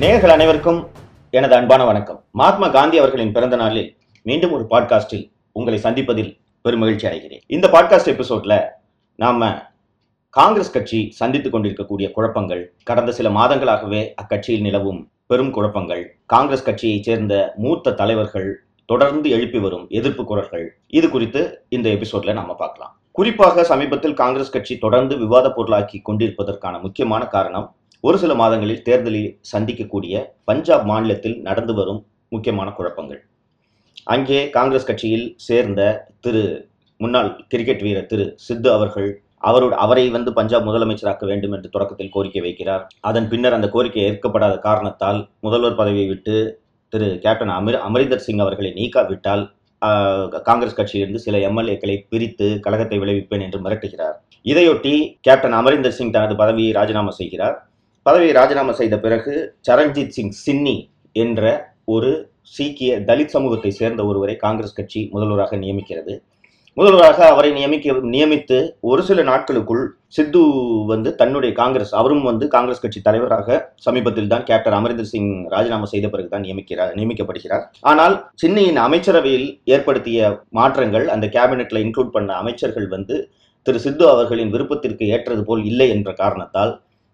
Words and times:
நேயர்கள் 0.00 0.30
அனைவருக்கும் 0.30 0.88
எனது 1.30 1.54
அன்பான 1.54 1.84
வணக்கம். 1.84 2.24
மகாத்மா 2.30 2.68
காந்தி 2.68 2.98
அவர்களின் 2.98 3.32
பிறந்த 3.32 3.56
நாளில் 3.56 3.96
மீண்டும் 4.22 4.52
ஒரு 4.52 4.66
பாட்காஸ்டில் 4.70 5.30
உங்களை 5.52 5.78
சந்திப்பதில் 5.78 6.38
பெரும் 6.62 6.80
மகிழ்ச்சி 6.80 7.06
அடைகிறேன். 7.06 7.40
இந்த 7.46 7.68
பாட்காஸ்ட் 7.68 8.08
எபிசோட்ல 8.08 8.64
நாம 9.16 9.62
காங்கிரஸ் 10.30 10.72
கட்சி 10.72 11.10
சந்தித்துக் 11.10 11.52
கொண்டிருக்கக்கூடிய 11.52 12.10
குழப்பங்கள் 12.10 12.72
கடந்த 12.82 13.12
சில 13.12 13.28
மாதங்களாகவே 13.28 14.14
அக்கட்சியில் 14.22 14.60
நிலவும் 14.60 15.10
பெரும் 15.26 15.50
குழப்பங்கள் 15.50 16.18
காங்கிரஸ் 16.26 16.64
கட்சியைச் 16.64 17.02
சேர்ந்த 17.02 17.52
மூத்த 17.56 17.92
தலைவர்கள் 17.92 18.64
தொடர்ந்து 18.86 19.30
எழுப்பி 19.30 19.58
வரும் 19.58 19.86
எதிர்ப்பு 19.88 20.24
குரல்கள் 20.24 20.76
இது 20.86 21.10
குறித்து 21.10 21.64
இந்த 21.68 21.90
எபிசோட்ல 21.90 22.32
நாம 22.32 22.54
பார்க்கலாம். 22.54 22.98
குறிப்பாக 23.12 23.64
சமீபத்தில் 23.64 24.14
காங்கிரஸ் 24.14 24.50
கட்சி 24.50 24.78
தொடர்ந்து 24.78 25.16
விவாத 25.18 25.50
பொருளாக்கி 25.50 26.02
கொண்டிருப்பதற்கான 26.08 26.80
முக்கியமான 26.80 27.26
காரணம் 27.26 27.74
ஒரு 28.04 28.16
சில 28.20 28.32
மாதங்களில் 28.40 28.84
தேர்தலில் 28.86 29.32
சந்திக்கக்கூடிய 29.50 30.20
பஞ்சாப் 30.48 30.86
மாநிலத்தில் 30.90 31.34
நடந்து 31.48 31.72
வரும் 31.78 31.98
முக்கியமான 32.34 32.68
குழப்பங்கள். 32.78 33.20
அங்கே 34.14 34.38
காங்கிரஸ் 34.54 34.86
கட்சியில் 34.90 35.26
சேர்ந்த 35.46 35.80
திரு 36.24 36.44
முன்னாள் 37.00 37.30
கிரிக்கெட் 37.52 37.84
வீரர் 37.86 38.08
திரு 38.12 38.26
சித்து 38.46 38.68
அவர்கள் 38.76 39.10
அவரோட 39.48 39.74
அவரை 39.84 40.04
வந்து 40.16 40.30
பஞ்சாப் 40.38 40.66
முதலமைச்சராக்க 40.68 41.24
வேண்டும் 41.32 41.54
என்று 41.56 41.68
தொடக்கத்தில் 41.74 42.12
கோரிக்கை 42.14 42.42
வைக்கிறார். 42.46 42.82
அதன் 43.08 43.28
பின்னர் 43.32 43.58
அந்த 43.58 43.68
கோரிக்கை 43.74 44.02
ஏற்கப்படாத 44.08 44.56
காரணத்தால் 44.66 45.20
முதல்வர் 45.46 45.78
பதவியை 45.80 46.08
விட்டு 46.08 46.36
திரு 46.92 47.08
கேப்டன் 47.24 47.54
அமிர் 47.58 47.80
அமரிந்தர் 47.86 48.26
சிங் 48.26 48.44
அவர்களை 48.44 48.72
நீக்காவிட்டால் 48.80 49.44
காங்கிரஸ் 50.48 50.78
கட்சியிலிருந்து 50.78 51.26
சில 51.26 51.38
எம்எல்ஏக்களை 51.48 51.96
பிரித்து 52.12 52.46
கழகத்தை 52.64 52.98
விளைவிப்பேன் 53.02 53.44
என்று 53.46 53.58
மிரட்டுகிறார். 53.64 54.16
இதையொட்டி 54.52 54.94
கேப்டன் 55.26 55.56
அமரிந்தர் 55.60 55.98
சிங் 55.98 56.14
தனது 56.16 56.34
பதவியை 56.42 56.72
ராஜினாமா 56.78 57.12
செய்கிறார். 57.20 57.56
பதவியை 58.06 58.32
ராஜினாமா 58.38 58.72
செய்த 58.80 58.94
பிறகு 59.04 59.32
சரண்ஜித் 59.68 60.14
சிங் 60.16 60.34
சின்னி 60.44 60.76
என்ற 61.16 61.42
ஒரு 61.94 62.10
சீக்கிய 62.56 62.92
தலித் 63.08 63.34
சமூகத்தை 63.34 63.70
சேர்ந்த 63.78 64.02
ஒருவரை 64.10 64.34
காங்கிரஸ் 64.44 64.76
கட்சி 64.78 65.00
முதல்வராக 65.14 65.56
நியமிக்கிறது. 65.64 66.14
முதல்வராக 66.76 67.18
அவரை 67.32 67.50
நியமிக்க 67.56 67.94
நியமித்து 68.14 68.58
ஒரு 68.90 69.02
சில 69.08 69.20
நாட்களுக்குள் 69.30 69.82
சித்து 70.16 70.42
வந்து 70.90 71.10
தன்னுடைய 71.20 71.52
காங்கிரஸ் 71.60 71.92
அவரும் 72.00 72.24
வந்து 72.28 72.44
காங்கிரஸ் 72.54 72.82
கட்சி 72.84 73.00
தலைவராக 73.08 73.58
சமீபத்தில் 73.86 74.30
தான் 74.32 74.46
கேப்டன் 74.50 74.76
அமரிந்தர் 74.78 75.10
சிங் 75.12 75.32
ராஜினாமா 75.54 75.86
செய்த 75.94 76.08
பிறகுதான் 76.12 76.44
நியமிக்கிறார் 76.46 76.92
நியமிக்கப்படுகிறார். 76.98 77.64
ஆனால் 77.90 78.14
சின்னியின் 78.42 78.80
அமைச்சரவையில் 78.86 79.48
ஏற்படுத்திய 79.74 80.30
மாற்றங்கள் 80.60 81.06
அந்த 81.16 81.28
கேபினெட்ல 81.36 81.82
இன்க்ளூட் 81.86 82.14
பண்ண 82.16 82.32
அமைச்சர்கள் 82.42 82.88
வந்து 82.96 83.16
திரு 83.66 83.80
சித்து 83.86 84.06
அவர்களின் 84.14 84.54
விருப்பத்திற்கு 84.54 85.06
ஏற்றது 85.16 85.44
போல் 85.50 85.64
இல்லை 85.70 85.88
என்ற 85.96 86.10
காரணத்தால் 86.22 86.72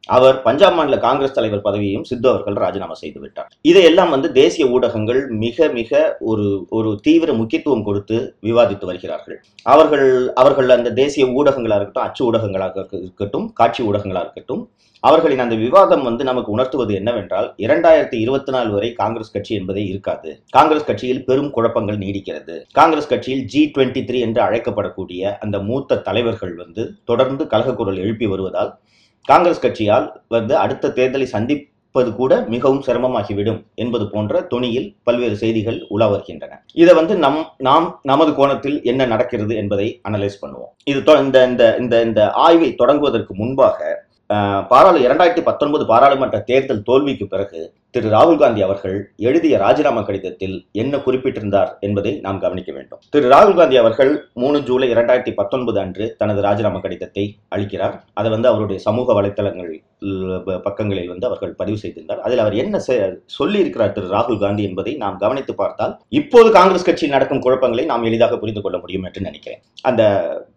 அவர் 0.09 0.37
பஞ்சாப் 0.43 0.77
மாநில 0.77 0.97
காங்கிரஸ் 1.07 1.37
தலைவர் 1.37 1.65
பதவியையும் 1.67 2.07
சித்து 2.09 2.29
அவர்கள் 2.33 2.61
ராஜினாமா 2.65 2.97
செய்து 3.03 3.21
விட்டார். 3.21 3.51
இதையெல்லாம் 3.71 4.13
வந்து 4.15 4.29
தேசிய 4.33 4.67
ஊடகங்கள் 4.75 5.21
மிக 5.45 5.69
மிக 5.79 6.01
ஒரு 6.31 6.47
ஒரு 6.69 6.91
தீவிர 7.07 7.33
முக்கியத்துவம் 7.33 7.87
கொடுத்து 7.89 8.19
விவாதித்து 8.49 8.87
வருகிறார்கள். 8.91 9.39
அவர்கள் 9.75 10.09
அவர்கள் 10.43 10.75
அந்த 10.77 10.93
தேசிய 11.03 11.27
ஊடகங்களாக 11.39 11.81
இருக்கட்டும் 11.81 12.07
அச்சு 12.07 12.23
ஊடகங்களாக 12.31 12.87
இருக்கட்டும் 13.03 13.53
காட்சி 13.53 13.83
ஊடகங்களாக 13.89 14.27
இருக்கட்டும் 14.27 14.65
அவர்களின் 15.05 15.43
அந்த 15.45 15.57
விவாதம் 15.65 16.03
வந்து 16.03 16.23
நமக்கு 16.29 16.51
உணர்த்துவது 16.55 16.93
என்னவென்றால் 16.95 17.49
இரண்டாயிரத்தி 17.65 18.17
இருபத்தி 18.25 18.53
நாலு 18.55 18.71
வரை 18.75 18.89
காங்கிரஸ் 18.93 19.33
கட்சி 19.35 19.53
என்பதே 19.59 19.83
இருக்காது. 19.93 20.31
காங்கிரஸ் 20.51 20.89
கட்சியில் 20.89 21.23
பெரும் 21.25 21.51
குழப்பங்கள் 21.57 21.99
நீடிக்கிறது. 22.05 22.55
காங்கிரஸ் 22.73 23.11
கட்சியில் 23.13 23.45
ஜி 23.53 23.63
டுவெண்ட்டி 23.75 24.03
த்ரீ 24.09 24.21
என்று 24.27 24.41
அழைக்கப்படக்கூடிய 24.47 25.35
அந்த 25.45 25.59
மூத்த 25.69 26.01
தலைவர்கள் 26.09 26.55
வந்து 26.63 26.85
தொடர்ந்து 27.05 27.47
கலகக்குரல் 27.47 28.03
எழுப்பி 28.05 28.27
வருவதால் 28.27 28.73
காங்கிரஸ் 29.27 29.67
கட்சியால் 29.67 30.13
வந்து 30.29 30.57
அடுத்த 30.57 30.89
தேர்தலை 30.89 31.23
சந்திப்பது 31.23 32.15
கூட 32.15 32.41
மிகவும் 32.41 32.83
சிரமமாகிவிடும் 32.87 33.65
என்பது 33.75 34.11
போன்ற 34.11 34.47
தொனியில் 34.51 34.97
பல்வேறு 35.03 35.37
செய்திகள் 35.37 35.85
உலா 35.89 36.07
வருகின்றன. 36.07 36.65
இதை 36.73 36.95
வந்து 36.95 37.17
நம் 37.17 37.47
நாம் 37.59 38.01
நமது 38.03 38.35
கோணத்தில் 38.35 38.83
என்ன 38.83 39.07
நடக்கிறது 39.07 39.57
என்பதை 39.57 40.01
அனலைஸ் 40.09 40.39
பண்ணுவோம். 40.43 40.73
இது 40.85 41.01
தொ- 41.01 41.23
இந்த 41.23 41.47
இந்த 41.47 41.77
இந்த 41.77 42.03
இந்த 42.03 42.31
ஆய்வை 42.31 42.75
தொடங்குவதற்கு 42.79 43.35
முன்பாக 43.35 44.05
பாராளு 44.35 44.99
இரண்டாயிரத்தி 45.01 45.43
பத்தொன்பது 45.43 45.87
பாராளுமன்ற 45.87 46.39
தேர்தல் 46.39 46.83
தோல்விக்கு 46.83 47.27
பிறகு 47.27 47.73
திரு 47.97 48.09
ராகுல் 48.15 48.41
காந்தி 48.41 48.61
அவர்கள் 48.65 48.97
எழுதிய 49.29 49.55
ராஜினாமா 49.63 50.01
கடிதத்தில் 50.07 50.57
என்ன 50.83 50.99
குறிப்பிட்டிருந்தார் 51.05 51.71
என்பதை 51.87 52.11
நாம் 52.27 52.41
கவனிக்க 52.43 52.71
வேண்டும். 52.77 53.01
திரு 53.15 53.29
ராகுல் 53.33 53.57
காந்தி 53.61 53.77
அவர்கள் 53.83 54.11
மூணு 54.43 54.59
ஜூலை 54.69 54.89
இரண்டாயிரத்தி 54.95 55.33
பத்தொன்பது 55.39 55.79
அன்று 55.85 56.07
தனது 56.21 56.41
ராஜினாமா 56.47 56.81
கடிதத்தை 56.87 57.25
அளிக்கிறார். 57.57 57.95
அதை 58.21 58.31
வந்து 58.35 58.51
அவருடைய 58.51 58.81
சமூக 58.89 59.15
வலைத்தளங்கள் 59.19 59.73
பக்கங்களில் 60.67 61.11
வந்து 61.13 61.27
அவர்கள் 61.29 61.55
பதிவு 61.61 61.79
செய்திருந்தார். 61.83 62.21
அதில் 62.27 62.43
அவர் 62.43 62.57
என்ன 62.63 62.81
சொல்லி 63.37 63.59
இருக்கிறார் 63.63 63.95
திரு 63.97 64.11
ராகுல் 64.17 64.41
காந்தி 64.45 64.63
என்பதை 64.69 64.93
நாம் 65.05 65.17
கவனித்து 65.25 65.53
பார்த்தால் 65.63 65.95
இப்போது 66.21 66.51
காங்கிரஸ் 66.59 66.87
கட்சியில் 66.89 67.15
நடக்கும் 67.17 67.43
குழப்பங்களை 67.47 67.87
நாம் 67.93 68.07
எளிதாக 68.11 68.39
புரிந்து 68.43 68.65
கொள்ள 68.67 68.79
முடியும் 68.83 69.07
என்று 69.11 69.23
நினைக்கிறேன். 69.29 69.63
அந்த 69.91 70.03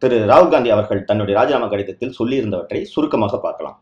திரு 0.03 0.19
ராகுல் 0.33 0.53
காந்தி 0.55 0.75
அவர்கள் 0.77 1.07
தன்னுடைய 1.11 1.37
ராஜினாமா 1.39 1.69
கடிதத்தில் 1.75 2.15
சொல்லியிருந்தவற்றை 2.19 2.83
சுருக்கமாக 2.95 3.41
பார்க்கலாம். 3.47 3.77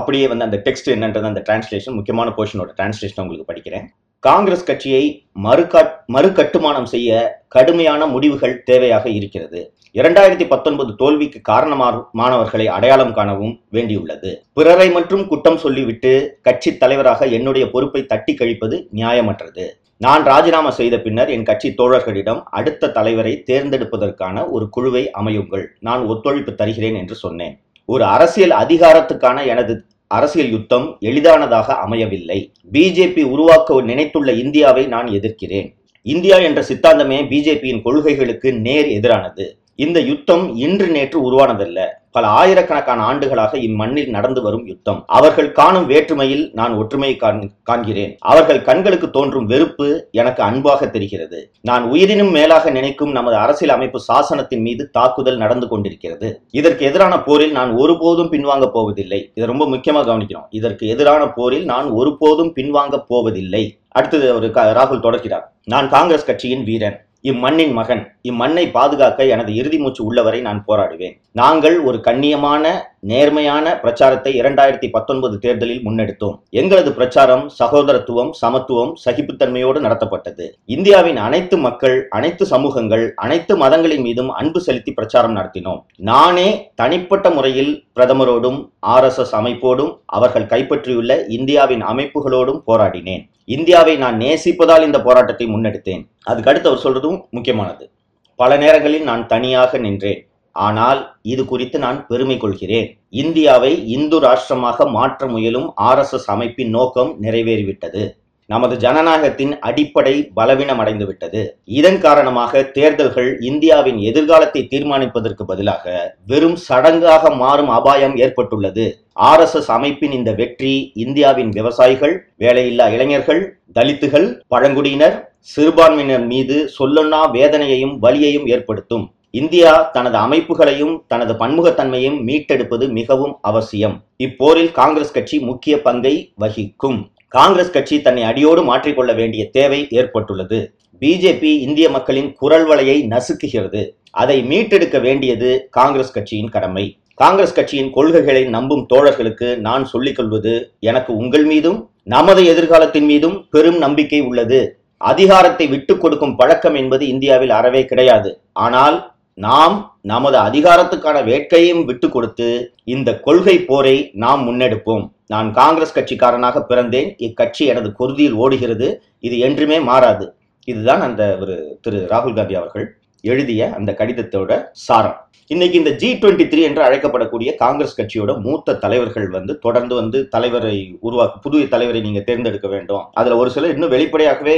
அப்படியே 0.00 0.26
வந்து 0.32 0.48
அந்த 0.48 0.60
டெக்ஸ்ட் 0.68 0.92
என்னன்றது 0.96 1.32
அந்த 1.32 1.44
டிரான்ஸ்லேஷன் 1.50 1.98
முக்கியமான 2.00 2.30
போர்ஷனோட 2.38 2.72
டிரான்ஸ்லேஷன் 2.80 3.00
உங்களுக்கு 3.10 3.52
படிக்கிறேன். 3.52 3.86
காங்கிரஸ் 4.18 4.64
கட்சியை 4.64 5.26
மறுகாட் 5.42 5.92
மறுகட்டுமானம் 6.12 6.90
செய்ய 6.94 7.40
கடுமையான 7.48 8.06
முடிவுகள் 8.06 8.62
தேவையாக 8.70 9.06
இருக்கிறது. 9.06 9.74
இரண்டாயிரத்தி 9.94 10.46
பத்தொன்பது 10.46 10.94
தோல்விக்கு 10.94 11.40
காரணமானவர்களை 11.52 12.64
அடையாளம் 12.64 13.12
காணவும் 13.12 13.60
வேண்டியுள்ளது. 13.72 14.30
பிறரை 14.52 14.90
மட்டும் 14.90 15.26
குற்றம் 15.26 15.56
சொல்லிவிட்டு 15.56 16.38
கட்சி 16.42 16.76
தலைவராக 16.76 17.26
என்னுடைய 17.26 17.70
பொறுப்பை 17.70 18.06
தட்டி 18.06 18.34
கழிப்பது 18.34 18.88
நியாயமற்றது. 18.94 19.66
நான் 19.96 20.24
ராஜினாமா 20.24 20.70
செய்த 20.70 20.98
பின்னர் 20.98 21.28
என் 21.28 21.44
கட்சி 21.44 21.74
தோழர்களிடம் 21.78 22.42
அடுத்த 22.44 22.90
தலைவரை 22.90 23.42
தேர்ந்தெடுப்பதற்கான 23.46 24.50
ஒரு 24.50 24.68
குழுவை 24.68 25.10
அமையுங்கள். 25.18 25.66
நான் 25.80 26.04
ஒத்துழைப்பு 26.04 26.54
தருகிறேன் 26.54 26.94
என்று 26.94 27.14
சொன்னேன். 27.14 27.60
ஒரு 27.84 28.04
அரசியல் 28.04 28.50
அதிகாரத்துக்கான 28.50 29.46
எனது 29.46 29.84
அரசியல் 30.18 30.50
யுத்தம் 30.50 30.86
எளிதானதாக 31.00 31.74
அமையவில்லை. 31.74 32.38
பிஜேபி 32.72 33.22
உருவாக்க 33.34 33.80
நினைத்துள்ள 33.82 34.30
இந்தியாவை 34.44 34.84
நான் 34.86 35.08
எதிர்க்கிறேன். 35.08 35.68
இந்தியா 36.02 36.36
என்ற 36.48 36.60
சித்தாந்தமே 36.68 37.18
பிஜேபியின் 37.32 37.82
கொள்கைகளுக்கு 37.82 38.48
நேர் 38.66 38.88
எதிரானது. 38.98 39.44
இந்த 39.74 40.00
யுத்தம் 40.00 40.56
இன்று 40.56 40.88
நேற்று 40.88 41.32
உருவானதல்ல. 41.32 41.84
பல 42.10 42.26
ஆயிரக்கணக்கான 42.26 43.02
ஆண்டுகளாக 43.02 43.58
இம்மண்ணில் 43.58 44.10
நடந்து 44.10 44.42
வரும் 44.42 44.66
யுத்தம். 44.66 45.04
அவர்கள் 45.06 45.52
காணும் 45.52 45.86
வேற்றுமையில் 45.86 46.50
நான் 46.52 46.74
ஒற்றுமையை 46.74 47.16
காண்- 47.20 47.50
காண்கிறேன். 47.70 48.16
அவர்கள் 48.18 48.62
கண்களுக்கு 48.62 49.10
தோன்றும் 49.10 49.46
வெறுப்பு 49.46 50.08
எனக்கு 50.10 50.42
அன்பாக 50.42 50.86
தெரிகிறது. 50.86 51.52
நான் 51.60 51.90
உயிரினும் 51.90 52.30
மேலாக 52.30 52.70
நினைக்கும் 52.70 53.10
நமது 53.10 53.36
அரசியல் 53.36 53.74
அமைப்பு 53.74 54.00
சாசனத்தின் 54.12 54.60
மீது 54.60 54.90
தாக்குதல் 54.90 55.36
நடந்து 55.36 55.68
கொண்டிருக்கிறது. 55.68 56.42
இதற்கு 56.50 56.84
எதிரான 56.84 57.22
போரில் 57.22 57.52
நான் 57.52 57.72
ஒருபோதும் 57.72 58.32
பின்வாங்க 58.32 58.66
போவதில்லை. 58.66 59.30
இதை 59.34 59.48
ரொம்ப 59.48 59.68
முக்கியமாக 59.68 60.12
கவனிக்கணும். 60.12 60.46
இதற்கு 60.50 60.88
எதிரான 60.88 61.28
போரில் 61.28 61.64
நான் 61.64 61.90
ஒருபோதும் 61.90 62.54
பின்வாங்க 62.54 63.04
போவதில்லை. 63.06 63.78
அடுத்தது 63.88 64.30
அவர் 64.30 64.50
க- 64.50 64.72
ராகுல் 64.72 65.04
தொடர்கிறார் 65.04 65.42
நான் 65.64 65.88
காங்கிரஸ் 65.88 66.24
கட்சியின் 66.24 66.64
வீரன். 66.64 67.04
இம்மண்ணின் 67.22 67.72
மகன். 67.72 68.16
இம்மண்ணை 68.22 68.70
பாதுகாக்க 68.70 69.24
எனது 69.24 69.54
இறுதி 69.54 69.78
மூச்சு 69.78 70.04
உள்ளவரை 70.04 70.40
நான் 70.40 70.64
போராடுவேன். 70.68 71.20
நாங்கள் 71.32 71.80
ஒரு 71.80 71.98
கண்ணியமான 72.04 72.91
நேர்மையான 73.10 73.80
பிரச்சாரத்தை 73.80 74.40
இரண்டாயிரத்தி 74.40 74.88
பத்தொன்பது 74.90 75.38
தேர்தலில் 75.38 75.80
முன்னெடுத்தோம். 75.86 76.36
எங்களது 76.50 76.92
பிரச்சாரம் 76.92 77.50
சகோதரத்துவம் 77.60 78.30
சமத்துவம் 78.40 78.92
சகிப்புத்தன்மையோடு 79.04 79.78
நடத்தப்பட்டது. 79.86 80.44
இந்தியாவின் 80.64 81.16
அனைத்து 81.16 81.58
மக்கள் 81.58 82.08
அனைத்து 82.08 82.46
சமூகங்கள் 82.46 83.14
அனைத்து 83.14 83.56
மதங்களின் 83.56 84.00
மீதும் 84.00 84.30
அன்பு 84.30 84.60
செலுத்தி 84.60 84.92
பிரச்சாரம் 84.92 85.36
நடத்தினோம். 85.36 85.80
நானே 85.96 86.48
தனிப்பட்ட 86.74 87.30
முறையில் 87.30 87.84
பிரதமரோடும் 87.96 88.70
ஆர்எஸ்எஸ் 88.86 89.36
அமைப்போடும் 89.40 89.92
அவர்கள் 90.06 90.50
கைப்பற்றியுள்ள 90.54 91.26
இந்தியாவின் 91.28 91.82
அமைப்புகளோடும் 91.82 92.62
போராடினேன். 92.66 93.28
இந்தியாவை 93.44 93.96
நான் 93.96 94.16
நேசிப்பதால் 94.16 94.82
இந்த 94.82 95.00
போராட்டத்தை 95.02 95.46
முன்னெடுத்தேன். 95.46 96.02
அதுக்கு 96.24 96.50
அடுத்து 96.50 96.68
அவர் 96.70 96.84
சொல்றதும் 96.84 97.20
முக்கியமானது. 97.30 97.90
பல 98.36 98.56
நேரங்களில் 98.56 99.02
நான் 99.02 99.26
தனியாக 99.26 99.78
நின்றேன். 99.78 100.20
ஆனால் 100.52 101.00
இது 101.32 101.42
குறித்து 101.52 101.76
நான் 101.84 102.00
பெருமை 102.10 102.36
கொள்கிறேன். 102.38 102.88
இந்தியாவை 103.22 103.72
இந்து 103.96 104.18
ராஷ்டிரமாக 104.26 104.88
மாற்ற 104.96 105.26
முயலும் 105.34 105.68
ஆர்எஸ்எஸ் 105.90 106.28
அமைப்பின் 106.34 106.74
நோக்கம் 106.78 107.12
நிறைவேறிவிட்டது. 107.26 108.02
நமது 108.48 108.74
ஜனநாயகத்தின் 108.84 109.52
அடிப்படை 109.68 110.12
பலவீனமடைந்து 110.38 111.04
விட்டது 111.08 111.40
இதன் 111.78 111.98
காரணமாக 112.04 112.62
தேர்தல்கள் 112.76 113.28
இந்தியாவின் 113.50 113.98
எதிர்காலத்தை 114.10 114.62
தீர்மானிப்பதற்கு 114.72 115.44
பதிலாக 115.50 115.94
வெறும் 116.30 116.58
சடங்காக 116.68 117.34
மாறும் 117.42 117.70
அபாயம் 117.78 118.16
ஏற்பட்டுள்ளது. 118.24 118.84
ஆர்எஸ்எஸ் 119.30 119.70
அமைப்பின் 119.76 120.16
இந்த 120.18 120.32
வெற்றி 120.40 120.74
இந்தியாவின் 121.04 121.50
விவசாயிகள் 121.58 122.14
வேலையில்லா 122.44 122.88
இளைஞர்கள் 122.96 123.42
தலித்துகள் 123.78 124.28
பழங்குடியினர் 124.54 125.16
சிறுபான்மையினர் 125.54 126.26
மீது 126.32 126.56
சொல்லொன்னா 126.78 127.22
வேதனையையும் 127.38 127.96
வலியையும் 128.04 128.48
ஏற்படுத்தும். 128.54 129.06
இந்தியா 129.32 129.82
தனது 129.82 130.18
அமைப்புகளையும் 130.18 131.02
தனது 131.06 131.32
பன்முகத்தன்மையும் 131.32 132.18
மீட்டெடுப்பது 132.22 132.88
மிகவும் 132.88 133.38
அவசியம். 133.40 134.04
இப்போரில் 134.18 134.70
காங்கிரஸ் 134.70 135.12
கட்சி 135.12 135.38
முக்கிய 135.38 135.82
பங்கை 135.82 136.32
வகிக்கும். 136.34 137.10
காங்கிரஸ் 137.28 137.70
கட்சி 137.70 138.02
தன்னை 138.02 138.22
அடியோடு 138.22 138.62
மாற்றிக்கொள்ள 138.62 139.14
வேண்டிய 139.14 139.50
தேவை 139.50 139.86
ஏற்பட்டுள்ளது. 139.90 140.74
பிஜேபி 141.00 141.42
இந்திய 141.42 141.90
மக்களின் 141.90 142.32
குரல் 142.32 142.68
வலையை 142.68 143.06
நசுக்குகிறது. 143.06 143.88
அதை 144.10 144.42
மீட்டெடுக்க 144.42 145.00
வேண்டியது 145.00 145.66
காங்கிரஸ் 145.70 146.12
கட்சியின் 146.12 146.48
கடமை. 146.48 146.98
காங்கிரஸ் 147.14 147.54
கட்சியின் 147.54 147.90
கொள்கைகளை 147.90 148.44
நம்பும் 148.44 148.86
தோழர்களுக்கு 148.94 149.56
நான் 149.56 149.84
சொல்லிக் 149.84 150.16
கொள்வது 150.16 150.72
எனக்கு 150.80 151.16
உங்கள் 151.16 151.44
மீதும் 151.44 151.90
நமது 152.02 152.44
எதிர்காலத்தின் 152.44 153.04
மீதும் 153.04 153.46
பெரும் 153.50 153.78
நம்பிக்கை 153.78 154.20
உள்ளது. 154.20 154.78
அதிகாரத்தை 154.96 155.66
விட்டுக் 155.66 156.00
கொடுக்கும் 156.00 156.36
பழக்கம் 156.36 156.74
என்பது 156.74 157.08
இந்தியாவில் 157.08 157.50
அறவே 157.50 157.84
கிடையாது. 157.84 158.40
ஆனால் 158.52 159.11
நாம் 159.34 159.98
நமது 160.02 160.38
அதிகாரத்துக்கான 160.38 161.18
வேட்கையும் 161.24 161.84
விட்டு 161.84 162.08
கொடுத்து 162.08 162.74
இந்த 162.84 163.20
கொள்கை 163.20 163.58
போரை 163.58 164.10
நாம் 164.12 164.48
முன்னெடுப்போம். 164.48 165.10
நான் 165.26 165.52
காங்கிரஸ் 165.52 165.98
கட்சிக்காரனாக 165.98 166.64
பிறந்தேன். 166.68 167.14
இக்கட்சி 167.18 167.66
எனது 167.66 167.92
குருதியில் 167.98 168.32
ஓடுகிறது. 168.32 169.02
இது 169.20 169.38
என்றுமே 169.38 169.80
மாறாது. 169.80 170.34
இதுதான் 170.64 171.00
அந்த 171.00 171.36
ஒரு 171.40 171.78
திரு 171.80 172.06
ராகுல் 172.10 172.34
காந்தி 172.34 172.54
அவர்கள் 172.54 172.96
எழுதிய 173.30 173.70
அந்த 173.78 173.90
கடிதத்தோட 173.98 174.52
சாரம். 174.86 175.18
இன்னைக்கு 175.50 175.76
இந்த 175.78 175.90
ஜி 176.00 176.08
டுவெண்ட்டி 176.12 176.44
த்ரீ 176.50 176.60
என்று 176.66 176.82
அழைக்கப்படக்கூடிய 176.86 177.50
காங்கிரஸ் 177.62 177.96
கட்சியோட 177.98 178.32
மூத்த 178.44 178.76
தலைவர்கள் 178.84 179.26
வந்து 179.28 179.52
தொடர்ந்து 179.58 179.94
வந்து 179.94 180.18
தலைவரை 180.34 180.76
உருவாக்க 181.00 181.40
புதிய 181.46 181.66
தலைவரை 181.74 182.00
நீங்க 182.00 182.20
தேர்ந்தெடுக்க 182.28 182.68
வேண்டும். 182.68 183.04
அதுல 183.20 183.36
ஒரு 183.36 183.50
சிலர் 183.54 183.74
இன்னும் 183.74 183.92
வெளிப்படையாகவே 183.94 184.56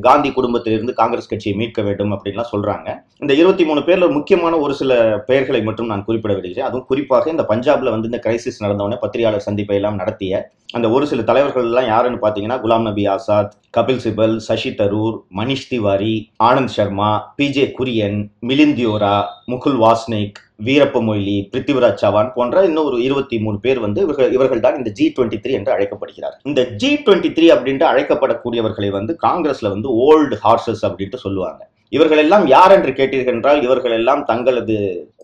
காந்தி 0.00 0.30
குடும்பத்திலிருந்து 0.38 0.94
காங்கிரஸ் 1.00 1.30
கட்சியை 1.32 1.54
மீட்க 1.58 1.82
வேண்டும் 1.82 2.14
அப்படின்லாம் 2.16 2.52
சொல்றாங்க. 2.52 2.88
இந்த 3.18 3.34
இருபத்தி 3.40 3.64
மூணு 3.64 3.82
பேர்ல 3.88 4.08
முக்கியமான 4.18 4.58
ஒரு 4.58 4.74
சில 4.74 4.92
பெயர்களை 5.30 5.62
மட்டும் 5.62 5.90
நான் 5.92 6.06
குறிப்பிட 6.08 6.34
விடுகிறேன் 6.34 6.68
அதுவும் 6.68 6.88
குறிப்பாக 6.92 7.30
இந்த 7.30 7.46
பஞ்சாப்ல 7.52 7.94
வந்து 7.96 8.10
இந்த 8.12 8.20
கிரைசிஸ் 8.26 8.64
நடந்தவொடனே 8.66 9.02
பத்திரிகையாளர் 9.04 9.48
சந்திப்பை 9.48 9.78
எல்லாம் 9.80 10.00
நடத்திய 10.02 10.42
அந்த 10.72 10.86
ஒரு 10.90 11.04
சில 11.10 11.20
தலைவர்கள் 11.22 11.68
எல்லாம் 11.68 11.86
யாருன்னு 11.86 12.24
பாத்தீங்கன்னா 12.24 12.58
குலாம் 12.64 12.84
நபி 12.88 13.04
ஆசாத் 13.14 13.54
கபில் 13.76 14.02
சிபல் 14.04 14.36
சசி 14.48 14.70
தரூர் 14.74 15.16
மணிஷ் 15.38 15.66
திவாரி 15.68 16.14
ஆனந்த் 16.48 16.72
சர்மா 16.76 17.08
பிஜே 17.38 17.64
சூரியன் 17.90 18.18
மிலிந்தியோரா 18.48 19.14
முகுல் 19.50 19.78
வாஸ்னிக் 19.82 20.36
வீரப்ப 20.66 20.98
மொய்லி 21.06 21.34
பிருத்திவிராஜ் 21.52 22.02
சவான் 22.02 22.28
போன்ற 22.34 22.62
இன்னும் 22.68 22.86
ஒரு 22.88 22.96
இருபத்தி 23.06 23.36
மூணு 23.44 23.58
பேர் 23.64 23.80
வந்து 23.84 24.00
இவர்கள் 24.06 24.34
இவர்கள் 24.36 24.62
தான் 24.64 24.76
இந்த 24.80 24.90
ஜி 24.98 25.06
டுவெண்ட்டி 25.14 25.38
த்ரீ 25.44 25.52
என்று 25.58 25.72
அழைக்கப்படுகிறார். 25.76 26.36
இந்த 26.48 26.60
ஜி 26.82 26.90
டுவெண்ட்டி 27.06 27.30
த்ரீ 27.36 27.46
அப்படின்ட்டு 27.54 27.86
அழைக்கப்படக்கூடியவர்களை 27.90 28.90
வந்து 28.98 29.14
காங்கிரஸ்ல 29.26 29.72
வந்து 29.74 29.88
ஓல்டு 30.06 30.38
ஹார்சஸ் 30.44 30.84
அப்படின்ட்டு 30.88 31.22
சொல்லுவாங்க. 31.24 31.60
இவர்கள் 31.92 32.22
எல்லாம் 32.24 32.46
யார் 32.54 32.74
என்று 32.76 32.92
கேட்டீர்கள் 32.98 33.36
என்றால் 33.36 33.60
இவர்கள் 33.66 33.96
எல்லாம் 34.00 34.22
தங்களது 34.30 34.76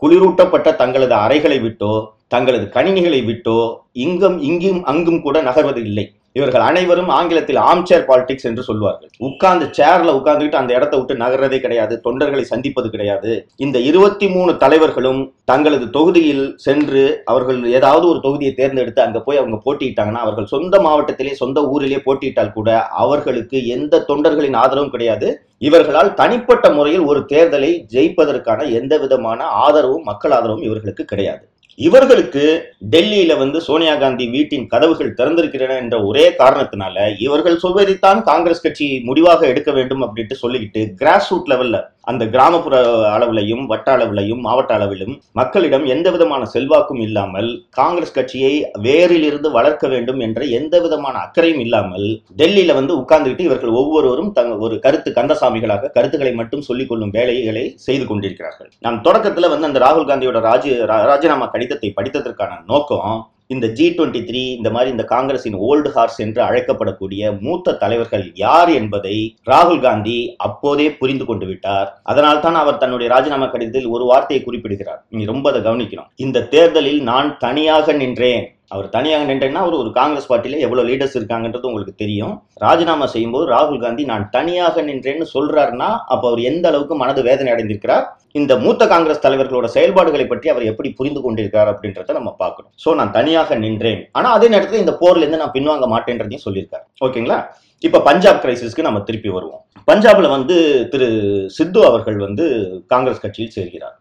குளிரூட்டப்பட்ட 0.02 0.68
தங்களது 0.82 1.16
அறைகளை 1.24 1.58
விட்டோ 1.66 1.92
தங்களது 2.34 2.66
கணினிகளை 2.76 3.20
விட்டோ 3.30 3.58
இங்கும் 4.06 4.38
இங்கும் 4.48 4.80
அங்கும் 4.92 5.24
கூட 5.26 5.36
நகர்வது 5.50 5.82
இல்லை 5.90 6.06
இவர்கள் 6.38 6.64
அனைவரும் 6.68 7.10
ஆங்கிலத்தில் 7.18 7.60
ஆம்சேர் 7.70 8.06
பாலிடிக்ஸ் 8.08 8.46
என்று 8.50 8.62
சொல்வார்கள். 8.68 9.10
உட்கார்ந்து 9.28 9.66
சேர்ல 9.78 10.14
உட்கார்ந்துக்கிட்டு 10.18 10.60
அந்த 10.60 10.72
இடத்தை 10.78 10.98
விட்டு 10.98 11.14
நகர்றதே 11.22 11.58
கிடையாது 11.64 11.94
தொண்டர்களை 12.06 12.44
சந்திப்பது 12.52 12.90
கிடையாது. 12.94 13.32
இந்த 13.66 13.78
இருபத்தி 13.90 14.28
மூணு 14.34 14.54
தலைவர்களும் 14.64 15.20
தங்களது 15.52 15.86
தொகுதியில் 15.96 16.44
சென்று 16.66 17.04
அவர்கள் 17.32 17.60
ஏதாவது 17.78 18.04
ஒரு 18.12 18.20
தொகுதியை 18.26 18.52
தேர்ந்தெடுத்து 18.60 19.02
அங்க 19.06 19.18
போய் 19.26 19.40
அவங்க 19.42 19.58
போட்டியிட்டாங்கன்னா 19.66 20.24
அவர்கள் 20.26 20.52
சொந்த 20.54 20.80
மாவட்டத்திலே 20.86 21.34
சொந்த 21.42 21.58
ஊரிலே 21.72 22.00
போட்டியிட்டால் 22.06 22.54
கூட 22.58 22.70
அவர்களுக்கு 23.04 23.58
எந்த 23.76 24.04
தொண்டர்களின் 24.10 24.60
ஆதரவும் 24.64 24.94
கிடையாது. 24.94 25.28
இவர்களால் 25.66 26.14
தனிப்பட்ட 26.14 26.66
முறையில் 26.78 27.04
ஒரு 27.10 27.20
தேர்தலை 27.32 27.70
ஜெயிப்பதற்கான 27.92 28.60
எந்த 28.80 28.94
விதமான 29.04 29.40
ஆதரவும் 29.64 30.08
மக்கள் 30.10 30.34
ஆதரவும் 30.38 30.66
இவர்களுக்கு 30.68 31.04
கிடையாது. 31.12 31.44
இவர்களுக்கு 31.78 32.44
டெல்லியில 32.90 33.32
வந்து 33.38 33.58
சோனியா 33.60 33.94
காந்தி 33.94 34.26
வீட்டின் 34.26 34.66
கதவுகள் 34.66 35.16
திறந்திருக்கிறன 35.16 35.76
என்ற 35.76 35.96
ஒரே 36.04 36.24
காரணத்தினால 36.38 37.06
இவர்கள் 37.18 37.58
சொல்வதைத்தான் 37.58 38.20
காங்கிரஸ் 38.22 38.62
கட்சி 38.62 38.86
முடிவாக 39.04 39.46
எடுக்க 39.46 39.70
வேண்டும் 39.72 40.04
அப்படின்ட்டு 40.04 40.40
சொல்லிக்கிட்டு 40.42 40.82
கிராஸ் 40.94 41.28
ரூட் 41.30 41.50
லெவல்ல 41.50 41.78
அந்த 42.06 42.26
கிராமப்புற 42.26 42.74
அளவிலையும் 43.16 43.66
வட்ட 43.66 43.96
அளவிலையும் 43.96 44.40
மாவட்ட 44.40 44.74
அளவிலும் 44.74 45.20
மக்களிடம் 45.32 45.84
எந்த 45.84 46.10
விதமான 46.10 46.44
செல்வாக்கும் 46.44 47.00
இல்லாமல் 47.00 47.64
காங்கிரஸ் 47.70 48.12
கட்சியை 48.12 48.52
வேரிலிருந்து 48.82 49.50
வளர்க்க 49.50 49.88
வேண்டும் 49.88 50.20
என்ற 50.20 50.44
எந்த 50.44 50.80
விதமான 50.80 51.18
அக்கறையும் 51.18 51.60
இல்லாமல் 51.60 52.06
டெல்லியில 52.36 52.74
வந்து 52.74 52.96
உட்கார்ந்துக்கிட்டு 52.96 53.40
இவர்கள் 53.40 53.68
ஒவ்வொருவரும் 53.70 54.32
தங்க 54.32 54.58
ஒரு 54.58 54.78
கருத்து 54.78 55.10
கந்தசாமிகளாக 55.10 55.90
கருத்துக்களை 55.90 56.34
மட்டும் 56.34 56.60
சொல்லிக் 56.60 56.88
கொள்ளும் 56.88 57.10
வேலைகளை 57.10 57.72
செய்து 57.76 58.06
கொண்டிருக்கிறார்கள். 58.06 58.70
நான் 58.80 59.02
தொடக்கத்துல 59.02 59.48
வந்து 59.48 59.66
அந்த 59.66 59.78
ராகுல் 59.78 60.08
காந்தியோட 60.08 60.40
ராஜி 60.40 60.72
ரா- 60.84 61.04
ராஜினாமா 61.04 61.46
கடிதத்தை 61.46 61.92
படித்ததற்கான 61.96 62.62
நோக்கம் 62.66 63.34
இந்த 63.54 63.66
ஜி 63.78 63.86
டுவெண்ட்டி 63.96 64.20
த்ரீ 64.28 64.40
இந்த 64.58 64.70
மாதிரி 64.70 64.90
இந்த 64.94 65.04
காங்கிரசின் 65.12 65.56
ஓல்டு 65.68 65.90
ஹார்ஸ் 65.94 66.18
என்று 66.24 66.40
அழைக்கப்படக்கூடிய 66.46 67.32
மூத்த 67.44 67.74
தலைவர்கள் 67.82 68.24
யார் 68.34 68.70
என்பதை 68.78 69.16
ராகுல் 69.50 69.80
காந்தி 69.80 70.18
அப்போதே 70.46 70.86
புரிந்து 71.00 71.24
கொண்டு 71.24 71.46
விட்டார். 71.46 71.88
அதனால் 72.02 72.40
தான் 72.40 72.58
அவர் 72.62 72.82
தன்னுடைய 72.82 73.08
ராஜினாமா 73.14 73.46
கடிதத்தில் 73.46 73.92
ஒரு 73.96 74.04
வார்த்தையை 74.04 74.44
குறிப்பிடுகிறார். 74.44 75.00
நீ 75.08 75.24
ரொம்ப 75.24 75.50
அதை 75.52 75.62
கவனிக்கணும். 75.68 76.10
இந்த 76.16 76.44
தேர்தலில் 76.54 77.00
நான் 77.10 77.30
தனியாக 77.38 77.92
நின்றேன். 78.02 78.46
அவர் 78.74 78.86
தனியாக 78.94 79.24
நின்றேன்னா 79.28 79.60
அவர் 79.64 79.80
ஒரு 79.80 79.90
காங்கிரஸ் 79.98 80.28
பார்ட்டியில் 80.30 80.62
எவ்வளோ 80.66 80.82
லீடர்ஸ் 80.88 81.16
இருக்காங்கன்றது 81.18 81.68
உங்களுக்கு 81.70 81.94
தெரியும். 82.02 82.34
ராஜினாமா 82.64 83.06
செய்யும்போது 83.14 83.44
ராகுல் 83.54 83.82
காந்தி 83.84 84.04
நான் 84.12 84.24
தனியாக 84.36 84.82
நின்றேன்னு 84.88 85.26
சொல்கிறாருன்னா 85.34 85.90
அப்போ 86.14 86.24
அவர் 86.30 86.42
எந்த 86.50 86.64
அளவுக்கு 86.70 86.96
மனது 87.02 87.22
வேதனை 87.28 87.52
அடைந்திருக்கிறார்? 87.54 88.06
இந்த 88.40 88.52
மூத்த 88.64 88.86
காங்கிரஸ் 88.92 89.22
தலைவர்களோட 89.26 89.66
செயல்பாடுகளை 89.76 90.26
பற்றி 90.32 90.48
அவர் 90.54 90.68
எப்படி 90.70 90.88
புரிந்து 90.98 91.20
கொண்டிருக்கார் 91.26 91.70
அப்படின்றத 91.72 92.16
நம்ம 92.18 92.32
பார்க்கணும். 92.42 92.72
ஸோ 92.84 92.94
நான் 93.00 93.14
தனியாக 93.18 93.58
நின்றேன். 93.64 94.02
ஆனால் 94.18 94.36
அதே 94.38 94.48
நேரத்தில் 94.54 94.84
இந்த 94.84 94.94
போர்லேருந்து 95.02 95.42
நான் 95.44 95.56
பின்வாங்க 95.58 95.88
மாட்டேன்றதையும் 95.94 96.46
சொல்லியிருக்காரு. 96.46 96.84
ஓகேங்களா? 97.08 97.38
இப்போ 97.84 97.98
பஞ்சாப் 98.06 98.40
கிரைசிஸ்க்கு 98.42 98.86
நம்ம 98.86 99.00
திருப்பி 99.08 99.30
வருவோம். 99.36 99.62
பஞ்சாப்ல 99.90 100.26
வந்து 100.34 100.54
திரு 100.92 101.08
சித்து 101.56 101.80
அவர்கள் 101.88 102.16
வந்து 102.24 102.44
காங்கிரஸ் 102.92 103.20
கட்சியில் 103.24 103.52
சேர்கிறார். 103.56 103.96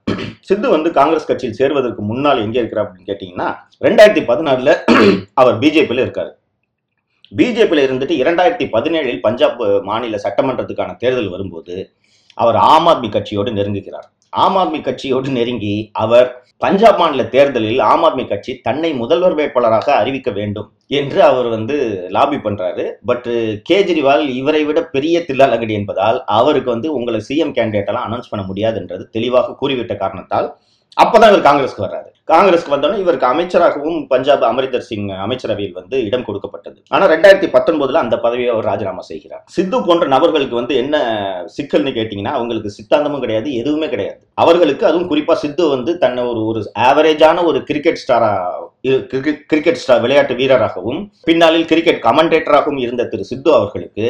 சித்து 0.47 0.67
வந்து 0.75 0.89
காங்கிரஸ் 0.99 1.27
கட்சியில் 1.29 1.57
சேர்வதற்கு 1.59 2.01
முன்னால் 2.11 2.41
எங்கே 2.45 2.59
இருக்கிறார் 2.61 2.87
அப்படின்னு 2.87 3.09
கேட்டீங்கன்னா 3.11 3.47
ரெண்டாயிரத்தி 3.87 4.23
பதினாறுல 4.31 4.71
அவர் 5.41 5.59
பிஜேபியில 5.63 6.05
இருக்காரு. 6.05 6.31
பிஜேபியில 7.31 7.85
இருந்துட்டு 7.87 8.15
இரண்டாயிரத்தி 8.23 8.67
பதினேழில் 8.75 9.21
பஞ்சாப் 9.27 9.61
மாநில 9.89 10.19
சட்டமன்றத்துக்கான 10.25 10.97
தேர்தல் 11.03 11.33
வரும்போது 11.35 11.75
அவர் 12.43 12.57
ஆம் 12.71 12.87
ஆத்மி 12.91 13.09
கட்சியோடு 13.15 13.51
நெருங்குகிறார். 13.59 14.07
ஆம் 14.43 14.57
ஆத்மி 14.61 14.79
கட்சியோடு 14.81 15.29
நெருங்கி 15.29 15.75
அவர் 16.03 16.27
பஞ்சாப் 16.57 16.97
மாநில 16.97 17.23
தேர்தலில் 17.25 17.79
ஆம் 17.89 18.03
ஆத்மி 18.03 18.23
கட்சி 18.27 18.51
தன்னை 18.67 18.89
முதல்வர் 18.93 19.35
வேட்பாளராக 19.35 19.87
அறிவிக்க 20.01 20.29
வேண்டும் 20.31 20.67
என்று 20.99 21.19
அவர் 21.23 21.47
வந்து 21.47 21.75
லாபி 22.09 22.37
பண்றாரு. 22.37 22.83
பட் 23.05 23.27
கேஜ்ரிவால் 23.69 24.23
இவரை 24.39 24.61
விட 24.63 24.79
பெரிய 24.95 25.23
தில்லாலங்கடி 25.27 25.73
என்பதால் 25.79 26.19
அவருக்கு 26.39 26.69
வந்து 26.71 26.89
உங்களை 26.93 27.21
சிஎம் 27.29 27.55
கேண்டிடேட் 27.57 27.91
எல்லாம் 27.91 28.07
அனௌன்ஸ் 28.09 28.31
பண்ண 28.31 28.43
முடியாதுன்றது 28.49 29.05
தெளிவாக 29.17 29.55
கூறிவிட்ட 29.61 29.95
காரணத்தால் 30.03 30.49
அப்பதான் 31.03 31.31
இவர் 31.31 31.47
காங்கிரஸ்க்கு 31.47 31.83
வர்றாரு. 31.85 32.09
காங்கிரஸ்க்கு 32.31 32.73
வந்தோடனே 32.73 33.01
இவருக்கு 33.03 33.27
அமைச்சராகவும் 33.31 33.97
பஞ்சாப் 34.11 34.45
அமரிந்தர் 34.49 34.85
சிங் 34.89 35.09
அமைச்சரவையில் 35.25 35.75
வந்து 35.79 35.97
இடம் 36.07 36.23
கொடுக்கப்பட்டது. 36.27 36.77
ஆனா 36.93 37.05
ரெண்டாயிரத்தி 37.11 37.47
பத்தொன்பதுல 37.55 38.01
அந்த 38.03 38.15
பதவியை 38.25 38.49
அவர் 38.53 38.69
ராஜினாமா 38.69 39.03
செய்கிறார். 39.09 39.43
சித்து 39.55 39.79
போன்ற 39.87 40.05
நபர்களுக்கு 40.13 40.55
வந்து 40.59 40.75
என்ன 40.83 40.95
சிக்கல்னு 41.57 41.93
கேட்டீங்கன்னா 41.97 42.35
அவங்களுக்கு 42.37 42.71
சித்தாந்தமும் 42.77 43.23
கிடையாது 43.25 43.51
எதுவுமே 43.61 43.89
கிடையாது. 43.93 44.21
அவர்களுக்கு 44.43 44.87
அதுவும் 44.91 45.09
குறிப்பா 45.11 45.35
சித்து 45.43 45.65
வந்து 45.75 45.93
தன்னை 46.05 46.23
ஒரு 46.31 46.43
ஒரு 46.51 46.61
ஆவரேஜான 46.89 47.43
ஒரு 47.51 47.61
கிரிக்கெட் 47.71 48.01
ஸ்டாரா 48.03 48.31
கிரிக்கெட் 49.51 49.81
ஸ்டார் 49.83 50.03
விளையாட்டு 50.05 50.33
வீரராகவும் 50.41 51.01
பின்னாளில் 51.29 51.69
கிரிக்கெட் 51.73 52.01
கமெண்டேட்டராகவும் 52.07 52.81
இருந்த 52.85 53.05
திரு 53.11 53.29
சித்து 53.31 53.51
அவர்களுக்கு 53.59 54.07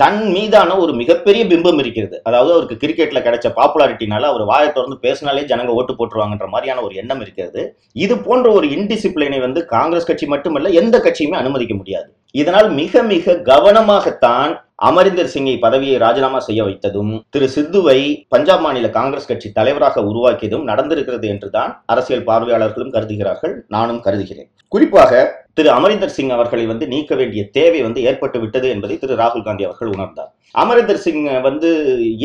தன் 0.00 0.20
மீதான 0.34 0.76
ஒரு 0.76 0.92
மிகப்பெரிய 1.00 1.42
பிம்பம் 1.44 1.80
இருக்கிறது. 1.82 2.16
அதாவது 2.28 2.52
அவருக்கு 2.54 2.76
கிரிக்கெட்ல 2.82 3.20
கிடைச்ச 3.26 3.48
பாப்புலாரிட்டினால 3.58 4.28
அவர் 4.30 4.44
வாயை 4.50 4.68
திறந்து 4.72 4.96
பேசினாலே 5.04 5.42
ஜனங்க 5.50 5.76
ஓட்டு 5.78 5.94
போட்டுருவாங்கன்ற 5.98 6.48
மாதிரியான 6.54 6.82
ஒரு 6.82 6.94
எண்ணம் 6.94 7.20
இருக்கிறது. 7.20 7.62
இது 8.04 8.14
போன்ற 8.18 8.50
ஒரு 8.52 8.68
இன்டிசிப்ளினை 8.76 9.40
வந்து 9.40 9.62
காங்கிரஸ் 9.66 10.08
கட்சி 10.10 10.26
மட்டுமல்ல 10.26 10.72
எந்த 10.82 10.98
கட்சியுமே 10.98 11.38
அனுமதிக்க 11.42 11.74
முடியாது. 11.74 12.10
இதனால் 12.30 12.68
மிக 12.80 13.02
மிக 13.02 13.34
கவனமாகத்தான் 13.50 14.52
அமரிந்தர் 14.88 15.32
சிங்கை 15.32 15.56
பதவியை 15.58 15.96
ராஜினாமா 15.98 16.38
செய்ய 16.38 16.60
வைத்ததும் 16.64 17.10
திரு 17.30 17.48
சித்துவை 17.56 17.98
பஞ்சாப் 18.28 18.60
மாநில 18.60 18.88
காங்கிரஸ் 18.90 19.28
கட்சி 19.30 19.48
தலைவராக 19.52 20.02
உருவாக்கியதும் 20.10 20.64
நடந்திருக்கிறது 20.70 21.26
என்றுதான் 21.34 21.82
அரசியல் 21.86 22.26
பார்வையாளர்களும் 22.30 22.94
கருதுகிறார்கள் 22.96 23.54
நானும் 23.68 24.00
கருதுகிறேன். 24.00 24.48
குறிப்பாக 24.68 25.12
திரு 25.56 25.68
அமரிந்தர் 25.78 26.14
சிங் 26.14 26.30
அவர்களை 26.34 26.62
வந்து 26.70 26.84
நீக்க 26.92 27.14
வேண்டிய 27.18 27.42
தேவை 27.56 27.80
வந்து 27.86 28.00
ஏற்பட்டு 28.08 28.38
விட்டது 28.42 28.66
என்பதை 28.74 28.94
திரு 28.98 29.18
ராகுல் 29.20 29.44
காந்தி 29.48 29.64
அவர்கள் 29.66 29.90
உணர்ந்தார். 29.94 30.30
அமரிந்தர் 30.62 31.02
சிங் 31.02 31.26
வந்து 31.46 31.68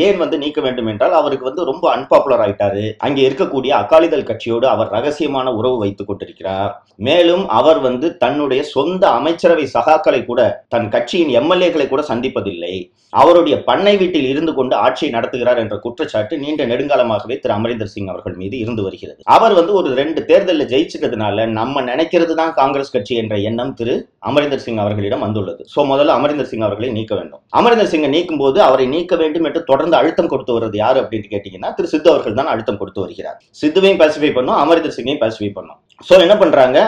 ஏன் 0.06 0.18
வந்து 0.22 0.36
நீக்க 0.42 0.60
வேண்டும் 0.64 0.88
என்றால் 0.92 1.14
அவருக்கு 1.18 1.48
வந்து 1.48 1.62
ரொம்ப 1.68 1.84
அன்பாப்புலர் 1.94 2.42
ஆயிட்டாரு. 2.44 2.84
அங்கே 3.06 3.22
இருக்கக்கூடிய 3.28 3.72
அகாலிதள் 3.82 4.26
கட்சியோடு 4.30 4.66
அவர் 4.72 4.92
ரகசியமான 4.96 5.52
உறவு 5.58 5.76
வைத்துக் 5.82 6.08
கொண்டிருக்கிறார். 6.10 6.72
மேலும் 7.08 7.44
அவர் 7.58 7.80
வந்து 7.88 8.08
தன்னுடைய 8.24 8.62
சொந்த 8.74 9.04
அமைச்சரவை 9.18 9.66
சகாக்களை 9.76 10.20
கூட 10.30 10.40
தன் 10.74 10.88
கட்சியின் 10.94 11.32
எம்எல்ஏக்களை 11.40 11.86
கூட 11.92 12.04
சந்திப்பதில்லை. 12.12 12.74
அவருடைய 13.20 13.56
பண்ணை 13.68 13.94
வீட்டில் 14.00 14.28
இருந்து 14.32 14.52
கொண்டு 14.56 14.74
ஆட்சியை 14.86 15.10
நடத்துகிறார் 15.14 15.60
என்ற 15.62 15.76
குற்றச்சாட்டு 15.84 16.34
நீண்ட 16.42 16.62
நெடுங்காலமாகவே 16.72 17.36
திரு 17.44 17.54
அமரிந்தர் 17.58 17.92
சிங் 17.94 18.10
அவர்கள் 18.14 18.36
மீது 18.42 18.56
இருந்து 18.64 18.82
வருகிறது. 18.88 19.20
அவர் 19.36 19.56
வந்து 19.60 19.74
ஒரு 19.80 19.90
ரெண்டு 20.00 20.20
தேர்தலில் 20.32 20.70
ஜெயிச்சுக்கிறதுனால 20.74 21.46
நம்ம 21.60 21.82
நினைக்கிறது 21.90 22.34
தான் 22.42 22.54
காங்கிரஸ் 22.60 22.94
கட்சி 22.96 23.14
என்ற 23.22 23.34
எண்ணம் 23.48 23.72
திரு 23.78 23.94
அமரிந்தர் 24.28 24.62
சிங் 24.64 24.80
அவர்களிடம் 24.84 25.24
வந்துள்ளது. 25.26 25.62
சோ 25.74 25.80
முதல்ல 25.92 26.16
அமரிந்தர் 26.18 26.50
சிங் 26.52 26.64
அவர்களை 26.66 26.88
நீக்க 26.98 27.12
வேண்டும். 27.18 27.42
அமரிந்தர் 27.58 27.90
சிங்கை 27.92 28.10
நீக்கும் 28.16 28.40
போது 28.42 28.58
அவரை 28.68 28.86
நீக்க 28.94 29.16
வேண்டும் 29.22 29.46
என்று 29.50 29.60
தொடர்ந்து 29.70 29.96
அழுத்தம் 30.00 30.30
கொடுத்து 30.32 30.56
வருவது 30.56 30.78
யாரு 30.84 30.98
அப்படின்னு 31.02 31.28
கேட்டீங்கன்னா 31.34 31.70
திரு 31.76 31.92
சித்து 31.92 32.10
அவர்கள் 32.14 32.38
தான் 32.40 32.50
அழுத்தம் 32.54 32.80
கொடுத்து 32.80 33.04
வருகிறார். 33.04 33.38
சித்துவையும் 33.60 34.00
பாசிஃபை 34.02 34.32
பண்ணும் 34.38 34.58
அமரிந்தர் 34.64 34.96
சிங்கையும் 34.96 35.22
பாசிஃபை 35.24 35.50
பண்ணும். 35.58 35.78
சோ 36.08 36.14
என்ன 36.24 36.34
பண்றாங்க? 36.42 36.78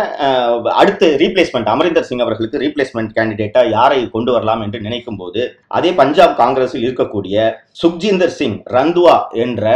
அடுத்து 0.81 1.07
ரீப்ளேஸ்மெண்ட் 1.23 1.71
அமரிந்தர் 1.75 2.09
சிங் 2.09 2.25
அவர்களுக்கு 2.25 2.63
ரீப்ளேஸ்மெண்ட் 2.65 3.15
கேண்டிடேட்டா 3.17 3.63
யாரை 3.77 4.01
கொண்டு 4.17 4.31
வரலாம் 4.35 4.63
என்று 4.67 4.81
நினைக்கும் 4.89 5.19
போது 5.23 5.41
அதே 5.79 5.91
பஞ்சாப் 6.03 6.37
காங்கிரஸில் 6.43 6.85
இருக்கக்கூடிய 6.89 7.49
சுக்ஜிந்தர் 7.83 8.37
சிங் 8.41 8.61
ரந்துவா 8.77 9.17
என்ற 9.45 9.73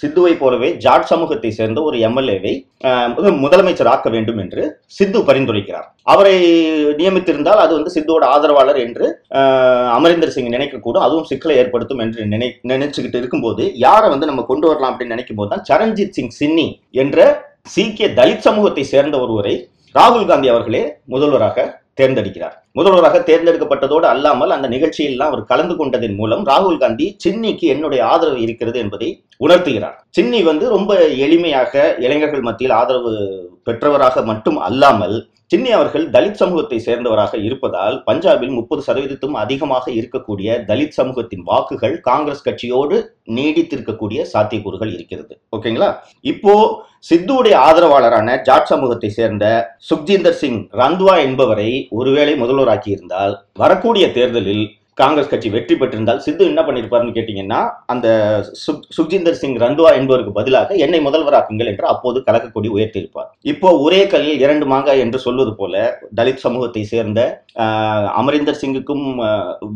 சித்துவை 0.00 0.32
போலவே 0.40 0.68
ஜாட் 0.84 1.06
சமூகத்தை 1.10 1.50
சேர்ந்த 1.58 1.78
ஒரு 1.88 1.96
எம்எல்ஏவை 2.08 2.52
முதலமைச்சர் 3.44 3.90
ஆக்க 3.92 4.08
வேண்டும் 4.14 4.40
என்று 4.42 4.62
சித்து 4.96 5.20
பரிந்துரைக்கிறார். 5.28 5.86
அவரை 6.12 6.34
நியமித்திருந்தால் 7.00 7.62
அது 7.64 7.72
வந்து 7.78 7.94
சித்துவோட 7.94 8.24
ஆதரவாளர் 8.34 8.80
என்று 8.86 9.06
அமரிந்தர் 9.96 10.34
சிங் 10.34 10.52
நினைக்கக்கூடும். 10.56 11.04
அதுவும் 11.06 11.28
சிக்கலை 11.30 11.56
ஏற்படுத்தும் 11.62 12.02
என்று 12.06 12.26
நினை 12.34 12.48
நினைச்சுக்கிட்டு 12.72 13.20
இருக்கும்போது 13.22 13.64
யாரை 13.86 14.10
வந்து 14.14 14.30
நம்ம 14.32 14.44
கொண்டு 14.50 14.68
வரலாம் 14.70 14.92
அப்படின்னு 14.92 15.16
நினைக்கும் 15.16 15.40
போது 15.40 15.50
தான் 15.54 15.64
சரண்ஜித் 15.70 16.16
சிங் 16.18 16.34
சின்னி 16.40 16.68
என்ற 17.04 17.28
சீக்கிய 17.76 18.08
தலித் 18.20 18.46
சமூகத்தை 18.48 18.86
சேர்ந்த 18.94 19.16
ஒருவரை 19.24 19.56
ராகுல் 19.94 20.30
காந்தி 20.30 20.48
அவர்களே 20.52 20.84
முதல்வராக 21.12 21.64
தேர்ந்தெடுக்கிறார். 22.00 22.54
முதல்வராக 22.72 23.18
தேர்ந்தெடுக்கப்பட்டதோடு 23.28 24.06
அல்லாமல் 24.12 24.50
அந்த 24.50 24.68
நிகழ்ச்சியெல்லாம் 24.68 25.30
அவர் 25.32 25.44
கலந்து 25.44 25.76
கொண்டதன் 25.76 26.16
மூலம் 26.16 26.44
ராகுல் 26.46 26.80
காந்தி 26.82 27.06
சின்னிக்கு 27.24 27.66
என்னுடைய 27.74 28.04
ஆதரவு 28.12 28.40
இருக்கிறது 28.40 28.78
என்பதை 28.78 29.08
உணர்த்துகிறார். 29.46 29.96
சின்னி 30.18 30.42
வந்து 30.44 30.68
ரொம்ப 30.68 30.94
எளிமையாக 31.26 31.94
இளைஞர்கள் 32.06 32.46
மத்தியில் 32.48 32.76
ஆதரவு 32.80 33.12
பெற்றவராக 33.66 34.22
மட்டும் 34.24 34.58
அல்லாமல் 34.68 35.16
சின்னி 35.52 35.70
அவர்கள் 35.70 36.04
தலித் 36.10 36.38
சமூகத்தை 36.40 36.78
சேர்ந்தவராக 36.86 37.34
இருப்பதால் 37.38 37.96
பஞ்சாபில் 38.06 38.54
முப்பது 38.54 38.80
சதவீதத்தும் 38.86 39.36
அதிகமாக 39.42 39.84
இருக்கக்கூடிய 39.90 40.56
தலித் 40.70 40.96
சமூகத்தின் 40.96 41.44
வாக்குகள் 41.44 41.94
காங்கிரஸ் 42.00 42.44
கட்சியோடு 42.46 42.96
நீடித்திருக்கக்கூடிய 43.36 44.20
சாத்தியக்கூறுகள் 44.32 44.92
இருக்கிறது. 44.92 45.34
ஓகேங்களா? 45.56 45.90
இப்போ 46.24 46.54
சித்துவுடைய 47.10 47.54
ஆதரவாளரான 47.66 48.28
ஜாட் 48.42 48.70
சமூகத்தை 48.72 49.10
சேர்ந்த 49.10 49.44
சுக்ஜிந்தர் 49.90 50.38
சிங் 50.40 50.60
ரந்த்வா 50.72 51.14
என்பவரை 51.26 51.70
ஒருவேளை 51.90 52.34
முதல்வராக்கி 52.42 52.90
இருந்தால் 52.90 53.36
வரக்கூடிய 53.54 54.06
தேர்தலில் 54.12 54.66
காங்கிரஸ் 54.96 55.28
கட்சி 55.28 55.50
வெற்றி 55.50 55.74
பெற்றிருந்தால் 55.74 56.16
சித்து 56.16 56.44
என்ன 56.44 56.62
பண்ணியிருப்பாருன்னு 56.62 57.14
கேட்டீங்கன்னா 57.16 57.70
அந்த 57.86 58.08
சுக்ஜிந்தர் 58.96 59.38
சிங் 59.40 59.56
ரந்துவா 59.56 59.92
என்பவருக்கு 59.92 60.32
பதிலாக 60.32 60.74
என்னை 60.74 61.00
முதல்வராக்குங்கள் 61.00 61.66
என்று 61.66 61.86
அப்போது 61.86 62.22
கலக்கக்கூடிய 62.26 62.70
உயர்த்தியிருப்பார். 62.74 63.28
இப்போ 63.40 63.78
ஒரே 63.78 64.06
கல்லில் 64.06 64.40
இரண்டு 64.40 64.66
மாங்காய் 64.66 64.98
என்று 64.98 65.18
சொல்வது 65.18 65.56
போல 65.56 65.98
தலித் 66.16 66.42
சமூகத்தை 66.44 66.84
சேர்ந்த 66.84 67.44
அமரிந்தர் 68.16 68.58
சிங்குக்கும் 68.62 69.06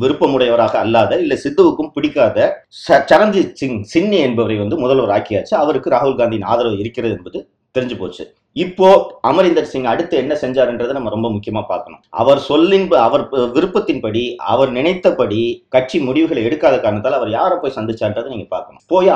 விருப்பமுடையவராக 0.01 0.75
அல்லாத 0.77 1.17
இல்ல 1.17 1.37
சித்துவுக்கும் 1.45 1.91
பிடிக்காத 1.95 2.65
ச- 2.89 3.05
சரண்ஜித் 3.13 3.53
சிங் 3.53 3.85
சின்னி 3.95 4.19
என்பவரை 4.19 4.57
வந்து 4.57 4.79
முதல்வர் 4.79 5.15
ஆக்கியாச்சு. 5.19 5.55
அவருக்கு 5.55 5.91
ராகுல் 5.91 6.17
காந்தியின் 6.17 6.51
ஆதரவு 6.53 6.79
இருக்கிறது 6.79 7.15
என்பது 7.17 7.49
தெரிஞ்சு 7.79 7.99
போச்சு. 7.99 8.25
இப்போ 8.57 8.89
அமரிந்தர் 9.29 9.69
சிங் 9.73 9.89
அடுத்து 9.91 10.15
என்ன 10.21 10.35
செஞ்சாருன்றதை 10.41 10.93
நம்ம 10.97 11.11
ரொம்ப 11.15 11.29
முக்கியமா 11.35 11.61
பார்க்கணும். 11.69 12.01
அவர் 12.21 12.41
சொல்லின் 12.49 12.87
அவர் 13.05 13.25
விருப்பத்தின்படி 13.57 14.23
அவர் 14.53 14.71
நினைத்தபடி 14.79 15.43
கட்சி 15.75 15.99
முடிவுகளை 16.07 16.43
எடுக்காத 16.49 16.81
காரணத்தால் 16.81 17.19
அவர் 17.19 17.31
யாரை 17.37 17.57
போய் 17.59 17.77
சந்திச்சான்றதை 17.77 18.29
நீங்க 18.35 18.49
பார்க்கணும். 18.55 18.83
போய் 18.93 19.11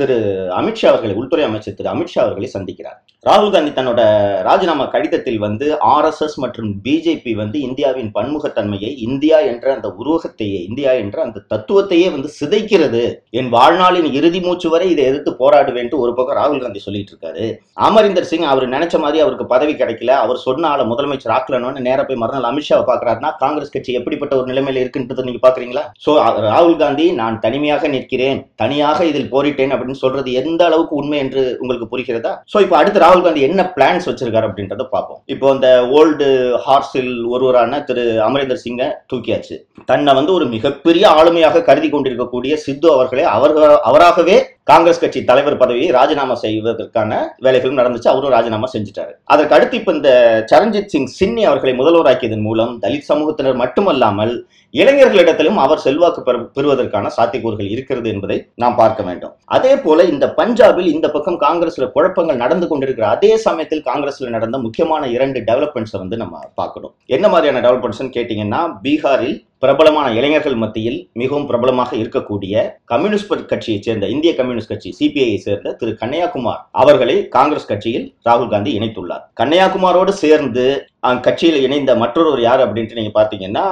திரு 0.00 0.16
அமித்ஷா 0.60 0.88
அவர்களை 0.92 1.14
உள்துறை 1.20 1.44
அமைச்சர் 1.50 1.78
திரு 1.80 1.92
அமித்ஷா 1.94 2.20
அவர்களை 2.24 2.50
சந்திக்கிறார். 2.56 2.98
ராகுல் 3.26 3.52
காந்தி 3.54 3.72
தன்னோட 3.74 4.00
ராஜினாமா 4.48 4.84
கடிதத்தில் 4.94 5.38
வந்து 5.44 5.66
ஆர்எஸ்எஸ் 5.92 6.36
மற்றும் 6.44 6.70
பிஜேபி 6.86 7.32
வந்து 7.42 7.58
இந்தியாவின் 7.68 8.10
பன்முகத்தன்மையை 8.16 8.90
இந்தியா 9.08 9.38
என்ற 9.50 9.66
அந்த 9.76 9.88
உருவகத்தையே 10.00 10.58
இந்தியா 10.68 10.92
என்ற 11.02 11.18
அந்த 11.26 11.44
தத்துவத்தையே 11.52 12.08
வந்து 12.16 12.30
சிதைக்கிறது. 12.40 13.04
என் 13.40 13.52
வாழ்நாளின் 13.56 14.10
இறுதி 14.18 14.42
மூச்சு 14.48 14.70
வரை 14.74 14.88
இதை 14.94 15.04
எதிர்த்து 15.12 15.32
போராடுவேன்ட்டு 15.42 16.02
ஒரு 16.04 16.14
பக்கம் 16.18 16.38
ராகுல் 16.40 16.64
காந்தி 16.66 16.82
சொல்லிட்டு 16.88 17.14
இருக்காரு. 17.14 17.46
அமரிந்தர் 17.88 18.30
சிங் 18.32 18.50
அவர் 18.52 18.70
நினைச்ச 18.74 18.94
மாதிரி 19.04 19.22
அவருக்கு 19.24 19.46
பதவி 19.54 19.74
கிடைக்கல. 19.80 20.12
அவர் 20.24 20.38
சொன்ன 20.46 20.68
ஆளை 20.72 20.84
முதலமைச்சர் 20.92 21.34
ஆக்கலன்னு 21.36 21.84
நேராக 21.86 22.04
போய் 22.08 22.20
மறுநாள் 22.22 22.48
அமித்ஷாவை 22.50 22.84
பாக்குறாருன்னா 22.90 23.30
காங்கிரஸ் 23.42 23.74
கட்சி 23.74 23.96
எப்படிப்பட்ட 24.00 24.32
ஒரு 24.40 24.46
நிலைமையில 24.50 24.82
இருக்குன்றது 24.82 25.26
நீங்க 25.28 25.40
பாக்குறீங்களா? 25.46 25.84
சோ 26.04 26.12
ராகுல் 26.48 26.78
காந்தி 26.82 27.06
நான் 27.20 27.40
தனிமையாக 27.46 27.88
நிற்கிறேன் 27.94 28.40
தனியாக 28.62 29.04
இதில் 29.10 29.30
போரிட்டேன் 29.34 29.74
அப்படின்னு 29.76 30.02
சொல்றது 30.04 30.32
எந்த 30.42 30.62
அளவுக்கு 30.68 30.94
உண்மை 31.00 31.18
என்று 31.24 31.44
உங்களுக்கு 31.62 31.90
புரிகிறதா? 31.94 32.32
சோ 32.52 32.58
இப்போ 32.66 32.78
அடுத்து 32.80 33.04
ராகுல் 33.04 33.26
காந்தி 33.26 33.42
என்ன 33.48 33.68
பிளான்ஸ் 33.76 34.08
வச்சிருக்காரு 34.10 34.48
அப்படின்றத 34.50 34.86
பார்ப்போம். 34.94 35.20
இப்போ 35.34 35.48
அந்த 35.54 35.68
ஓல்டு 35.98 36.28
ஹார்ஸில் 36.66 37.12
ஒருவரான 37.34 37.82
திரு 37.90 38.06
அமரேந்தர் 38.28 38.64
சிங்கை 38.64 38.88
தூக்கியாச்சு. 39.12 39.58
தன்னை 39.90 40.12
வந்து 40.18 40.32
ஒரு 40.38 40.46
மிகப்பெரிய 40.56 41.04
ஆளுமையாக 41.18 41.62
கருதி 41.68 41.88
கொண்டிருக்கக்கூடிய 41.92 42.52
சித்து 42.64 42.88
அவர்களே 42.96 43.24
அவர் 43.36 43.54
அவராகவே 43.90 44.36
காங்கிரஸ் 44.70 45.00
கட்சி 45.00 45.20
தலைவர் 45.24 45.56
பதவியை 45.56 45.90
ராஜினாமா 45.90 46.34
செய்வதற்கான 46.34 47.12
வேலைகளும் 47.44 47.78
நடந்துச்சு. 47.80 48.08
அவரும் 48.10 48.34
ராஜினாமா 48.34 48.66
செஞ்சுட்டாரு. 48.74 49.12
அதற்கு 49.24 49.54
அடுத்து 49.54 49.76
இப்ப 49.76 49.92
இந்த 49.92 50.10
சரண்ஜித் 50.52 50.92
சிங் 50.92 51.08
சின்னி 51.20 51.42
அவர்களை 51.42 51.74
முதல்வராக்கியதன் 51.78 52.44
மூலம் 52.48 52.78
தலித் 52.82 53.08
சமூகத்தினர் 53.08 53.58
மட்டுமல்லாமல் 53.62 54.34
இளைஞர்களிடத்திலும் 54.74 55.58
அவர் 55.64 55.82
செல்வாக்கு 55.86 56.20
பெறுவதற்கான 56.56 57.10
சாத்தியக்கூறுகள் 57.16 57.70
இருக்கிறது 57.70 58.08
என்பதை 58.08 58.38
நாம் 58.54 58.74
பார்க்க 58.74 59.02
வேண்டும். 59.02 59.34
அதே 59.44 59.76
போல 59.76 60.04
இந்த 60.12 60.34
பஞ்சாபில் 60.36 60.92
இந்த 60.94 61.10
பக்கம் 61.10 61.40
காங்கிரஸ்ல 61.40 61.90
குழப்பங்கள் 61.90 62.42
நடந்து 62.44 62.68
கொண்டிருக்கிற 62.68 63.08
அதே 63.08 63.36
சமயத்தில் 63.36 63.86
காங்கிரஸ்ல 63.90 64.28
நடந்த 64.28 64.58
முக்கியமான 64.58 65.06
இரண்டு 65.06 65.40
டெவலப்மெண்ட்ஸை 65.40 66.00
வந்து 66.04 66.16
நம்ம 66.16 66.38
பார்க்கணும். 66.54 66.94
என்ன 67.06 67.28
மாதிரியான 67.28 67.62
டெவலப்மெண்ட்ஸ் 67.66 68.14
கேட்டீங்கன்னா 68.18 68.62
பீகாரில் 68.82 69.36
பிரபலமான 69.62 70.06
இளைஞர்கள் 70.18 70.56
மத்தியில் 70.62 70.96
மிகவும் 71.20 71.44
பிரபலமாக 71.50 71.90
இருக்கக்கூடிய 72.00 72.62
கம்யூனிஸ்ட் 72.92 73.28
கட்சியைச் 73.52 73.86
சேர்ந்த 73.86 74.06
இந்திய 74.14 74.30
கம்யூனிஸ்ட் 74.38 74.72
கட்சி 74.72 74.90
சிபிஐயை 74.98 75.36
சேர்ந்த 75.44 75.74
திரு 75.80 75.92
கன்னியாகுமார் 76.00 76.62
அவர்களை 76.82 77.16
காங்கிரஸ் 77.36 77.68
கட்சியில் 77.70 78.06
ராகுல் 78.28 78.50
காந்தி 78.54 78.72
இணைத்துள்ளார். 78.78 79.22
கன்னியாகுமாரோடு 79.40 80.14
சேர்ந்து 80.24 80.66
அக்கட்சியில் 81.12 81.60
இணைந்த 81.66 81.94
மற்றொருவர் 82.02 82.44
யார் 82.48 82.64
அப்படின்ட்டு 82.66 82.98
நீங்க 83.00 83.14
பாத்தீங்கன்னா 83.20 83.64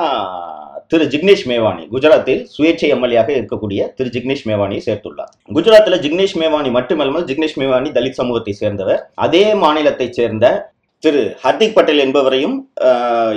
திரு 0.93 1.05
ஜிக்னேஷ் 1.13 1.47
மேவானி. 1.51 1.85
குஜராத்தில் 1.95 2.41
சுயேட்சை 2.55 2.89
எம்எல்ஏயாக 2.95 3.31
இருக்கக்கூடிய 3.39 3.81
திரு 3.99 4.09
ஜிக்னேஷ் 4.15 4.49
மேவானியை 4.51 4.83
சேர்த்துள்ளார். 4.89 5.33
குஜராத்தில் 5.57 6.03
ஜிக்னேஷ் 6.05 6.41
மேவானி 6.43 6.71
மட்டுமல்லாமல் 6.79 7.27
ஜிக்னேஷ் 7.31 7.61
மேவானி 7.63 7.91
தலித் 7.97 8.21
சமூகத்தை 8.21 8.55
சேர்ந்தவர். 8.63 9.01
அதே 9.27 9.47
மாநிலத்தைச் 9.65 10.19
சேர்ந்த 10.21 10.47
திரு 11.05 11.21
ஹர்திக் 11.43 11.75
பட்டேல் 11.77 12.03
என்பவரையும் 12.05 12.57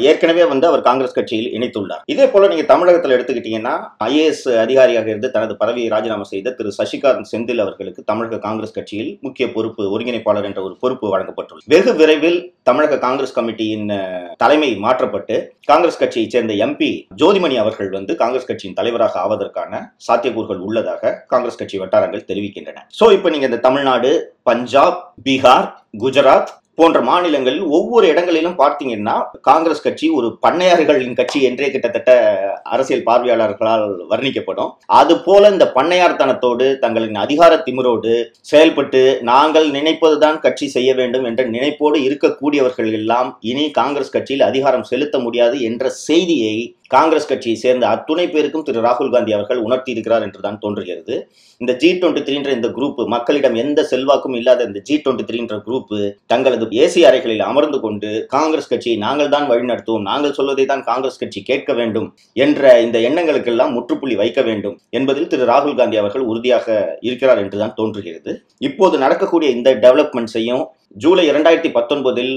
ஏற்கனவே 0.10 0.44
வந்து 0.52 0.66
அவர் 0.70 0.82
காங்கிரஸ் 0.88 1.16
கட்சியில் 1.18 1.52
இணைத்துள்ளார். 1.58 2.02
இதே 2.14 2.26
போல 2.32 2.48
நீங்க 2.52 2.66
தமிழகத்தில் 2.72 3.14
எடுத்துக்கிட்டீங்கன்னா 3.16 3.76
ஐஏஎஸ் 4.08 4.42
அதிகாரியாக 4.64 5.08
இருந்து 5.12 5.30
தனது 5.36 5.54
பதவியை 5.62 5.90
ராஜினாமா 5.94 6.26
செய்த 6.32 6.54
திரு 6.58 6.72
சசிகாந்த் 6.80 7.30
செந்தில் 7.32 7.62
அவர்களுக்கு 7.66 8.02
தமிழக 8.10 8.40
காங்கிரஸ் 8.48 8.76
கட்சியில் 8.78 9.12
முக்கிய 9.26 9.46
பொறுப்பு 9.54 9.84
ஒருங்கிணைப்பாளர் 9.94 10.48
என்ற 10.50 10.62
ஒரு 10.68 10.76
பொறுப்பு 10.82 11.06
வழங்கப்பட்டுள்ளது. 11.14 11.68
வெகு 11.74 11.94
விரைவில் 12.00 12.40
தமிழக 12.70 12.98
காங்கிரஸ் 13.06 13.36
கமிட்டியின் 13.38 13.88
தலைமை 14.44 14.70
மாற்றப்பட்டு 14.86 15.38
காங்கிரஸ் 15.72 16.02
கட்சியைச் 16.02 16.36
சேர்ந்த 16.36 16.56
எம்பி 16.66 16.92
ஜோதிமணி 17.22 17.58
அவர்கள் 17.64 17.92
வந்து 17.98 18.16
காங்கிரஸ் 18.24 18.50
கட்சியின் 18.50 18.78
தலைவராக 18.82 19.18
ஆவதற்கான 19.26 19.82
சாத்தியக்கூறுகள் 20.08 20.62
உள்ளதாக 20.68 21.14
காங்கிரஸ் 21.34 21.62
கட்சி 21.62 21.80
வட்டாரங்கள் 21.84 22.28
தெரிவிக்கின்றன. 22.32 22.84
சோ 23.00 23.08
இப்போ 23.18 23.32
நீங்க 23.36 23.50
இந்த 23.52 23.62
தமிழ்நாடு 23.68 24.12
பஞ்சாப் 24.52 25.00
பீகார் 25.28 25.70
குஜராத் 26.04 26.54
போன்ற 26.78 27.00
மாநிலங்களில் 27.10 27.66
ஒவ்வொரு 27.78 28.06
இடங்களிலும் 28.12 28.58
பார்த்தீங்கன்னா 28.62 29.16
காங்கிரஸ் 29.50 29.84
கட்சி 29.86 30.08
ஒரு 30.18 30.28
பண்ணையார்களின் 30.46 31.18
கட்சி 31.20 31.40
என்றே 31.50 31.68
கிட்டத்தட்ட 31.72 32.12
அரசியல் 32.74 33.06
பார்வையாளர்களால் 33.10 33.86
வர்ணிக்கப்படும். 34.12 34.72
அது 35.00 35.16
போல 35.28 35.52
இந்த 35.56 35.66
பண்ணையார்த்தனத்தோடு 35.78 36.68
தங்களின் 36.84 37.20
அதிகார 37.26 37.54
திமிரோடு 37.68 38.14
செயல்பட்டு 38.52 39.04
நாங்கள் 39.32 39.68
நினைப்பதுதான் 39.78 40.40
கட்சி 40.46 40.68
செய்ய 40.68 40.92
வேண்டும் 41.02 41.28
என்ற 41.32 41.44
நினைப்போடு 41.56 42.00
இருக்கக்கூடியவர்கள் 42.08 42.92
எல்லாம் 43.02 43.32
இனி 43.52 43.66
காங்கிரஸ் 43.82 44.16
கட்சியில் 44.16 44.48
அதிகாரம் 44.50 44.90
செலுத்த 44.92 45.20
முடியாது 45.26 45.58
என்ற 45.70 45.90
செய்தியை 46.08 46.56
காங்கிரஸ் 46.96 47.30
கட்சியை 47.30 47.58
சேர்ந்த 47.62 47.86
அத்துணை 47.94 48.26
பேருக்கும் 48.32 48.66
திரு 48.66 48.80
ராகுல் 48.86 49.12
காந்தி 49.14 49.32
அவர்கள் 49.38 49.62
உணர்த்தி 49.68 49.90
இருக்கிறார் 49.94 50.26
என்றுதான் 50.26 50.60
தோன்றுகிறது. 50.64 51.16
இந்த 51.62 51.72
ஜி 51.82 51.90
டுவெண்ட்டி 51.92 52.22
த்ரீன்ற 52.28 52.50
இந்த 52.58 52.70
குரூப் 52.78 53.00
மக்களிடம் 53.14 53.56
எந்த 53.62 53.80
செல்வாக்கும் 53.92 54.36
இல்லாத 54.40 54.66
இந்த 54.70 54.80
ஜி 54.88 54.96
டுவெண்ட்டி 54.98 55.26
த்ரீன்ற 55.30 55.58
குரூப் 55.68 55.94
தங்களது 56.32 56.63
ஏசி 56.84 57.02
அறைகளில் 57.10 57.44
அமர்ந்து 57.50 57.80
கொண்டு 57.80 58.10
காங்கிரஸ் 58.36 58.70
கட்சியை 58.72 58.98
நாங்கள் 59.06 59.32
தான் 59.36 59.48
வழிநடத்துவோம் 59.52 60.08
நாங்கள் 60.10 60.36
சொல்வதை 60.38 60.66
தான் 60.66 60.86
காங்கிரஸ் 60.90 61.20
கட்சி 61.22 61.42
கேட்க 61.50 61.74
வேண்டும் 61.80 62.08
என்ற 62.46 62.74
இந்த 62.86 63.00
எண்ணங்களுக்கெல்லாம் 63.10 63.76
முற்றுப்புள்ளி 63.78 64.18
வைக்க 64.22 64.42
வேண்டும் 64.42 64.78
என்பதில் 65.00 65.32
திரு 65.34 65.50
ராகுல் 65.52 65.80
காந்தி 65.80 66.00
அவர்கள் 66.04 66.30
உறுதியாக 66.32 66.78
இருக்கிறார் 67.08 67.42
என்றுதான் 67.44 67.78
தோன்றுகிறது. 67.80 68.34
இப்போது 68.68 68.98
நடக்கக்கூடிய 69.06 69.50
இந்த 69.58 69.72
டெவலப்மெண்ட்ஸையும் 69.86 70.64
ஜூலை 71.04 71.24
இரண்டாயிரத்தி 71.30 71.70
பத்தொன்பதில் 71.76 72.34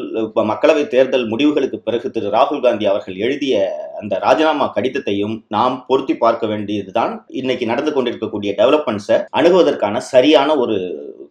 மக்களவை 0.50 0.84
தேர்தல் 0.92 1.26
முடிவுகளுக்கு 1.32 1.78
பிறகு 1.86 2.06
திரு 2.10 2.28
ராகுல் 2.36 2.62
காந்தி 2.66 2.84
அவர்கள் 2.92 3.16
எழுதிய 3.24 3.54
அந்த 4.00 4.14
ராஜினாமா 4.24 4.66
கடிதத்தையும் 4.76 5.34
நாம் 5.56 5.76
பொருத்தி 5.88 6.14
பார்க்க 6.22 6.46
வேண்டியதுதான். 6.52 7.12
இன்னைக்கு 7.40 7.66
நடந்து 7.72 7.92
கொண்டிருக்கக்கூடிய 7.92 8.52
டெவலப்மெண்ட்ஸை 8.60 9.18
அணுகுவதற்கான 9.38 10.00
சரியான 10.12 10.56
ஒரு 10.56 10.78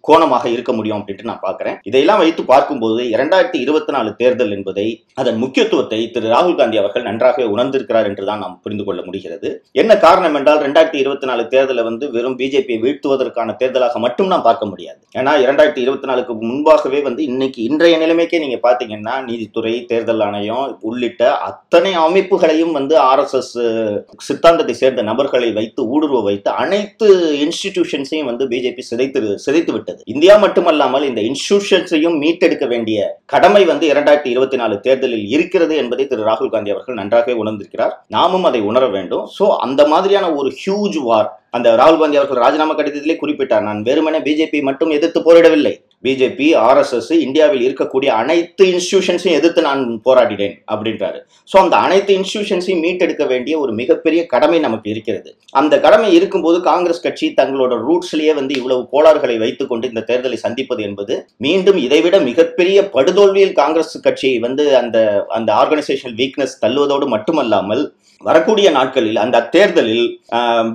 கோணமாக 0.08 0.46
இருக்க 0.50 0.72
முடியும் 0.78 1.00
அப்படின்ட்டு 1.00 1.30
நான் 1.32 1.44
பாக்குறேன் 1.46 1.78
இதையெல்லாம் 1.90 2.22
வைத்து 2.24 2.44
பார்க்கும்போது 2.52 3.02
இரண்டாயிரத்தி 3.16 3.60
இருபத்தி 3.66 3.92
நாலு 3.96 4.10
தேர்தல் 4.22 4.54
என்பதை 4.58 4.88
அதன் 5.22 5.40
முக்கியத்துவத்தை 5.44 6.00
திரு 6.16 6.28
ராகுல் 6.34 6.58
காந்தி 6.60 6.78
அவர்கள் 6.82 7.08
நன்றாக 7.10 7.48
உணர்ந்திருக்கிறார் 7.54 8.10
என்றுதான் 8.10 8.42
நாம் 8.44 8.60
புரிந்து 8.64 8.86
கொள்ள 8.88 9.02
முடிகிறது. 9.08 9.50
என்ன 9.82 9.92
காரணம் 10.06 10.38
என்றால் 10.40 10.62
இரண்டாயிரத்தி 10.64 11.00
இருபத்தி 11.04 11.28
நாலு 11.30 11.44
தேர்தலை 11.54 11.84
வந்து 11.90 12.08
வெறும் 12.16 12.38
பிஜேபியை 12.42 12.80
வீழ்த்துவதற்கான 12.86 13.56
தேர்தலாக 13.62 14.00
மட்டும் 14.06 14.32
நாம் 14.34 14.46
பார்க்க 14.48 14.72
முடியாது. 14.72 15.00
ஏன்னா 15.20 15.34
இரண்டாயிரத்தி 15.46 15.82
இருபத்தி 15.86 16.10
நாலுக்கு 16.12 16.34
முன்பாகவே 16.42 17.02
வந்து 17.08 17.22
இன்னைக்கு 17.30 17.60
இன்றைய 17.70 17.96
நிலைமைக்கே 18.04 18.40
நீங்க 18.44 18.60
பாத்தீங்கன்னா 18.68 19.16
நீதித்துறை 19.28 19.74
தேர்தல் 19.92 20.24
ஆணையம் 20.28 20.66
உள்ளிட்ட 20.90 21.24
அத்தனை 21.50 21.94
அமைப்புகளையும் 22.06 22.74
வந்து 22.80 22.96
ஆர்எஸ்எஸ் 23.10 23.54
சித்தாந்தத்தை 24.28 24.76
சேர்ந்த 24.82 25.04
நபர்களை 25.12 25.50
வைத்து 25.60 25.82
ஊடுருவ 25.94 26.22
வைத்து 26.30 26.50
அனைத்து 26.64 27.08
இன்ஸ்டிடியூஷன்ஸையும் 27.46 28.30
வந்து 28.32 28.46
பிஜேபி 28.54 28.84
சிதைத்து 28.90 29.22
சிதைத்து 29.46 29.72
ஏற்பட்டது. 29.86 30.12
இந்தியா 30.14 30.36
மட்டுமல்லாமல் 30.44 31.08
இந்த 31.10 31.22
இன்ஸ்டிடியூஷன்ஸையும் 31.30 32.18
மீட்டெடுக்க 32.24 32.66
வேண்டிய 32.74 33.00
கடமை 33.34 33.64
வந்து 33.72 33.86
இரண்டாயிரத்தி 33.94 34.30
இருபத்தி 34.34 34.58
நாலு 34.62 34.76
தேர்தலில் 34.86 35.26
இருக்கிறது 35.36 35.74
என்பதை 35.84 36.06
திரு 36.12 36.28
ராகுல் 36.30 36.54
காந்தி 36.56 36.74
அவர்கள் 36.76 37.00
நன்றாகவே 37.02 37.36
உணர்ந்திருக்கிறார். 37.44 37.94
நாமும் 38.16 38.48
அதை 38.50 38.62
உணர 38.72 38.86
வேண்டும். 38.98 39.26
சோ 39.38 39.48
அந்த 39.68 39.82
மாதிரியான 39.94 40.30
ஒரு 40.40 40.52
ஹியூஜ் 40.62 41.00
வார் 41.10 41.30
அந்த 41.58 41.70
ராகுல் 41.82 42.02
காந்தி 42.02 42.20
அவர்கள் 42.20 42.44
ராஜினாமா 42.46 42.74
கடிதத்திலே 42.78 43.18
குறிப்பிட்டார். 43.20 43.68
நான் 43.68 43.82
வெறுமனே 43.90 44.20
பிஜேபி 44.28 44.60
மட்டும் 44.70 44.94
எதிர்த்து 44.98 45.20
போரிடவில்லை. 45.28 45.74
பிஜேபி 46.06 46.48
ஆர்எஸ்எஸ் 46.68 47.12
இந்தியாவில் 47.26 47.64
இருக்கக்கூடிய 47.68 48.10
அனைத்து 48.22 48.64
இன்ஸ்டியூஷன்ஸையும் 48.74 49.38
எதிர்த்து 49.40 49.62
நான் 49.68 49.84
போராடினேன் 50.08 50.56
அப்படின்றாரு. 50.74 51.20
ஸோ 51.52 51.56
அந்த 51.64 51.76
அனைத்து 51.86 52.12
இன்ஸ்டியூஷன்ஸையும் 52.20 52.84
மீட்டெடுக்க 52.86 53.26
வேண்டிய 53.34 53.56
ஒரு 53.64 53.74
மிகப்பெரிய 53.82 54.22
கடமை 54.34 54.60
நமக்கு 54.68 54.90
இருக்கிறது. 54.94 55.30
அந்த 55.62 55.74
கடமை 55.86 56.10
இருக்கும்போது 56.18 56.60
காங்கிரஸ் 56.70 57.04
கட்சி 57.06 57.30
தங்களோட 57.42 57.74
ரூட்ஸ்லேயே 57.88 58.34
வந்து 58.40 58.54
இவ்வளவு 58.60 58.84
கோளாறுகளை 58.94 59.38
வைத்துக்கொண்டு 59.44 59.92
இந்த 59.92 60.06
தேர்தலை 60.10 60.40
சந்திப்பது 60.46 60.84
என்பது 60.90 61.16
மீண்டும் 61.46 61.80
இதைவிட 61.86 62.16
மிகப்பெரிய 62.30 62.80
படுதோல்வியில் 62.96 63.60
காங்கிரஸ் 63.62 63.94
கட்சியை 64.08 64.40
வந்து 64.48 64.66
அந்த 64.84 64.98
அந்த 65.38 65.50
ஆர்கனைசேஷனல் 65.62 66.18
வீக்னஸ் 66.24 66.60
தள்ளுவதோடு 66.66 67.08
மட்டுமல்லாமல் 67.16 67.84
வரக்கூடிய 68.22 68.68
நாட்களில் 68.76 69.20
அந்த 69.24 69.42
தேர்தலில் 69.54 70.06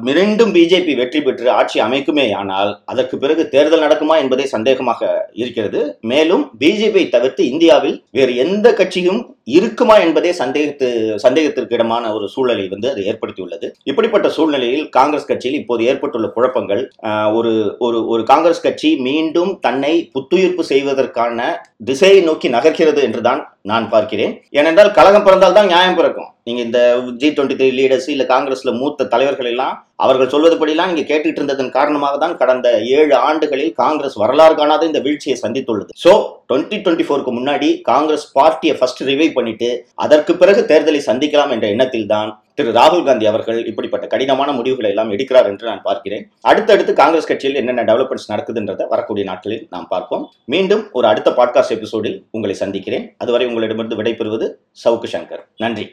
மீண்டும் 0.09 0.53
பிஜேபி 0.57 0.93
வெற்றி 1.01 1.21
பெற்று 1.21 1.49
ஆட்சி 1.59 1.79
அமைக்குமே 1.87 2.27
ஆனால் 2.41 2.71
அதற்கு 2.85 3.17
பிறகு 3.19 3.43
தேர்தல் 3.55 3.85
நடக்குமா 3.85 4.17
என்பதே 4.23 4.47
சந்தேகமாக 4.53 5.09
இருக்கிறது. 5.43 5.81
மேலும் 6.13 6.45
பிஜேபியை 6.63 7.07
தவிர்த்து 7.17 7.43
இந்தியாவில் 7.53 7.99
வேறு 8.19 8.33
எந்த 8.45 8.69
கட்சியும் 8.81 9.21
இருக்குமா 9.59 9.95
என்பதே 10.07 10.31
சந்தேகத்து 10.41 10.89
சந்தேகத்திற்கு 11.25 11.77
இடமான 11.77 12.13
ஒரு 12.17 12.27
சூழலை 12.35 12.67
வந்து 12.73 12.89
அது 12.93 13.01
ஏற்படுத்தியுள்ளது. 13.11 13.69
இப்படிப்பட்ட 13.91 14.27
சூழ்நிலையில் 14.37 14.85
காங்கிரஸ் 14.99 15.29
கட்சியில் 15.31 15.61
இப்போது 15.61 15.87
ஏற்பட்டுள்ள 15.91 16.29
குழப்பங்கள் 16.37 16.83
ஒரு 17.39 17.53
ஒரு 17.87 18.01
ஒரு 18.15 18.25
காங்கிரஸ் 18.33 18.65
கட்சி 18.67 18.91
மீண்டும் 19.09 19.53
தன்னை 19.67 19.95
புத்துயிர்ப்பு 20.17 20.65
செய்வதற்கான 20.73 21.49
திசையை 21.91 22.21
நோக்கி 22.29 22.51
நகர்கிறது 22.57 23.03
என்றுதான் 23.09 23.43
நான் 23.71 23.87
பார்க்கிறேன். 23.95 24.35
ஏனென்றால் 24.59 24.95
கழகம் 24.99 25.25
பிறந்தால் 25.25 25.57
தான் 25.57 25.71
நியாயம் 25.73 25.97
பிறக்கும். 25.99 26.31
நீங்கள் 26.51 26.67
இந்த 26.69 26.81
ஜி 27.23 27.31
டுவெண்ட்டி 27.37 27.59
த்ரீ 27.61 27.71
லீடர்ஸ் 27.81 28.11
இல்லை 28.15 28.27
காங்கிரஸில் 28.35 28.79
மூத்த 28.81 29.09
தலைவர்கள் 29.15 29.51
எல்லாம் 29.53 29.77
அவர்கள் 30.05 30.31
சொல்வதுபடியெல்லாம் 30.33 30.91
நீங்கள் 30.91 31.09
கேட்டுட்டு 31.09 31.39
இருந்ததன் 31.41 31.75
காரணமாக 31.79 32.19
தான் 32.23 32.37
கடந்த 32.43 32.69
ஏழு 32.99 33.15
ஆண்டுகளில் 33.29 33.73
காங்கிரஸ் 33.81 34.17
வரலாறு 34.23 34.55
காணாத 34.61 34.87
இந்த 34.91 35.01
வீழ்ச்சியை 35.07 35.37
சந்தித்துள்ளது. 35.43 35.91
ஸோ 36.05 36.13
டுவெண்ட்டி 36.51 36.77
டுவெண்ட்டி 36.85 37.07
ஃபோருக்கு 37.09 37.33
முன்னாடி 37.39 37.69
காங்கிரஸ் 37.91 38.25
பார்ட்டியை 38.37 38.77
ஃபர்ஸ்ட் 38.79 39.03
ரிவைவ் 39.11 39.37
பண்ணிட்டு 39.39 39.69
அதற்கு 40.05 40.35
பிறகு 40.43 40.63
தேர்தலை 40.71 41.03
சந்திக்கலாம் 41.11 41.53
என்ற 41.57 41.67
எண்ணத்தில் 41.75 42.11
தான் 42.15 42.31
திரு 42.59 42.73
ராகுல் 42.79 43.05
காந்தி 43.09 43.27
அவர்கள் 43.31 43.61
இப்படிப்பட்ட 43.71 44.07
கடினமான 44.15 44.53
முடிவுகளை 44.57 44.89
எல்லாம் 44.93 45.13
எடுக்கிறார் 45.15 45.49
என்று 45.51 45.71
நான் 45.71 45.87
பார்க்கிறேன். 45.87 46.25
அடுத்தடுத்து 46.51 46.95
காங்கிரஸ் 47.03 47.31
கட்சியில் 47.31 47.61
என்னென்ன 47.61 47.85
டெவலப்மெண்ட்ஸ் 47.91 48.31
நடக்குதுன்றதை 48.33 48.87
வரக்கூடிய 48.95 49.27
நாட்களில் 49.31 49.65
நாம் 49.77 49.89
பார்ப்போம். 49.95 50.27
மீண்டும் 50.55 50.85
ஒரு 50.99 51.09
அடுத்த 51.13 51.31
பாட்காஸ்ட் 51.39 51.77
எபிசோடில் 51.79 52.19
உங்களை 52.31 52.57
சந்திக்கிறேன். 52.65 53.07
அதுவரை 53.25 53.49
உங்களிடமிருந்து 53.51 54.01
விடைபெறுவது 54.03 54.49
சவுக்கு 54.85 55.11
சங்கர். 55.17 55.45
நன்றி. 55.65 55.87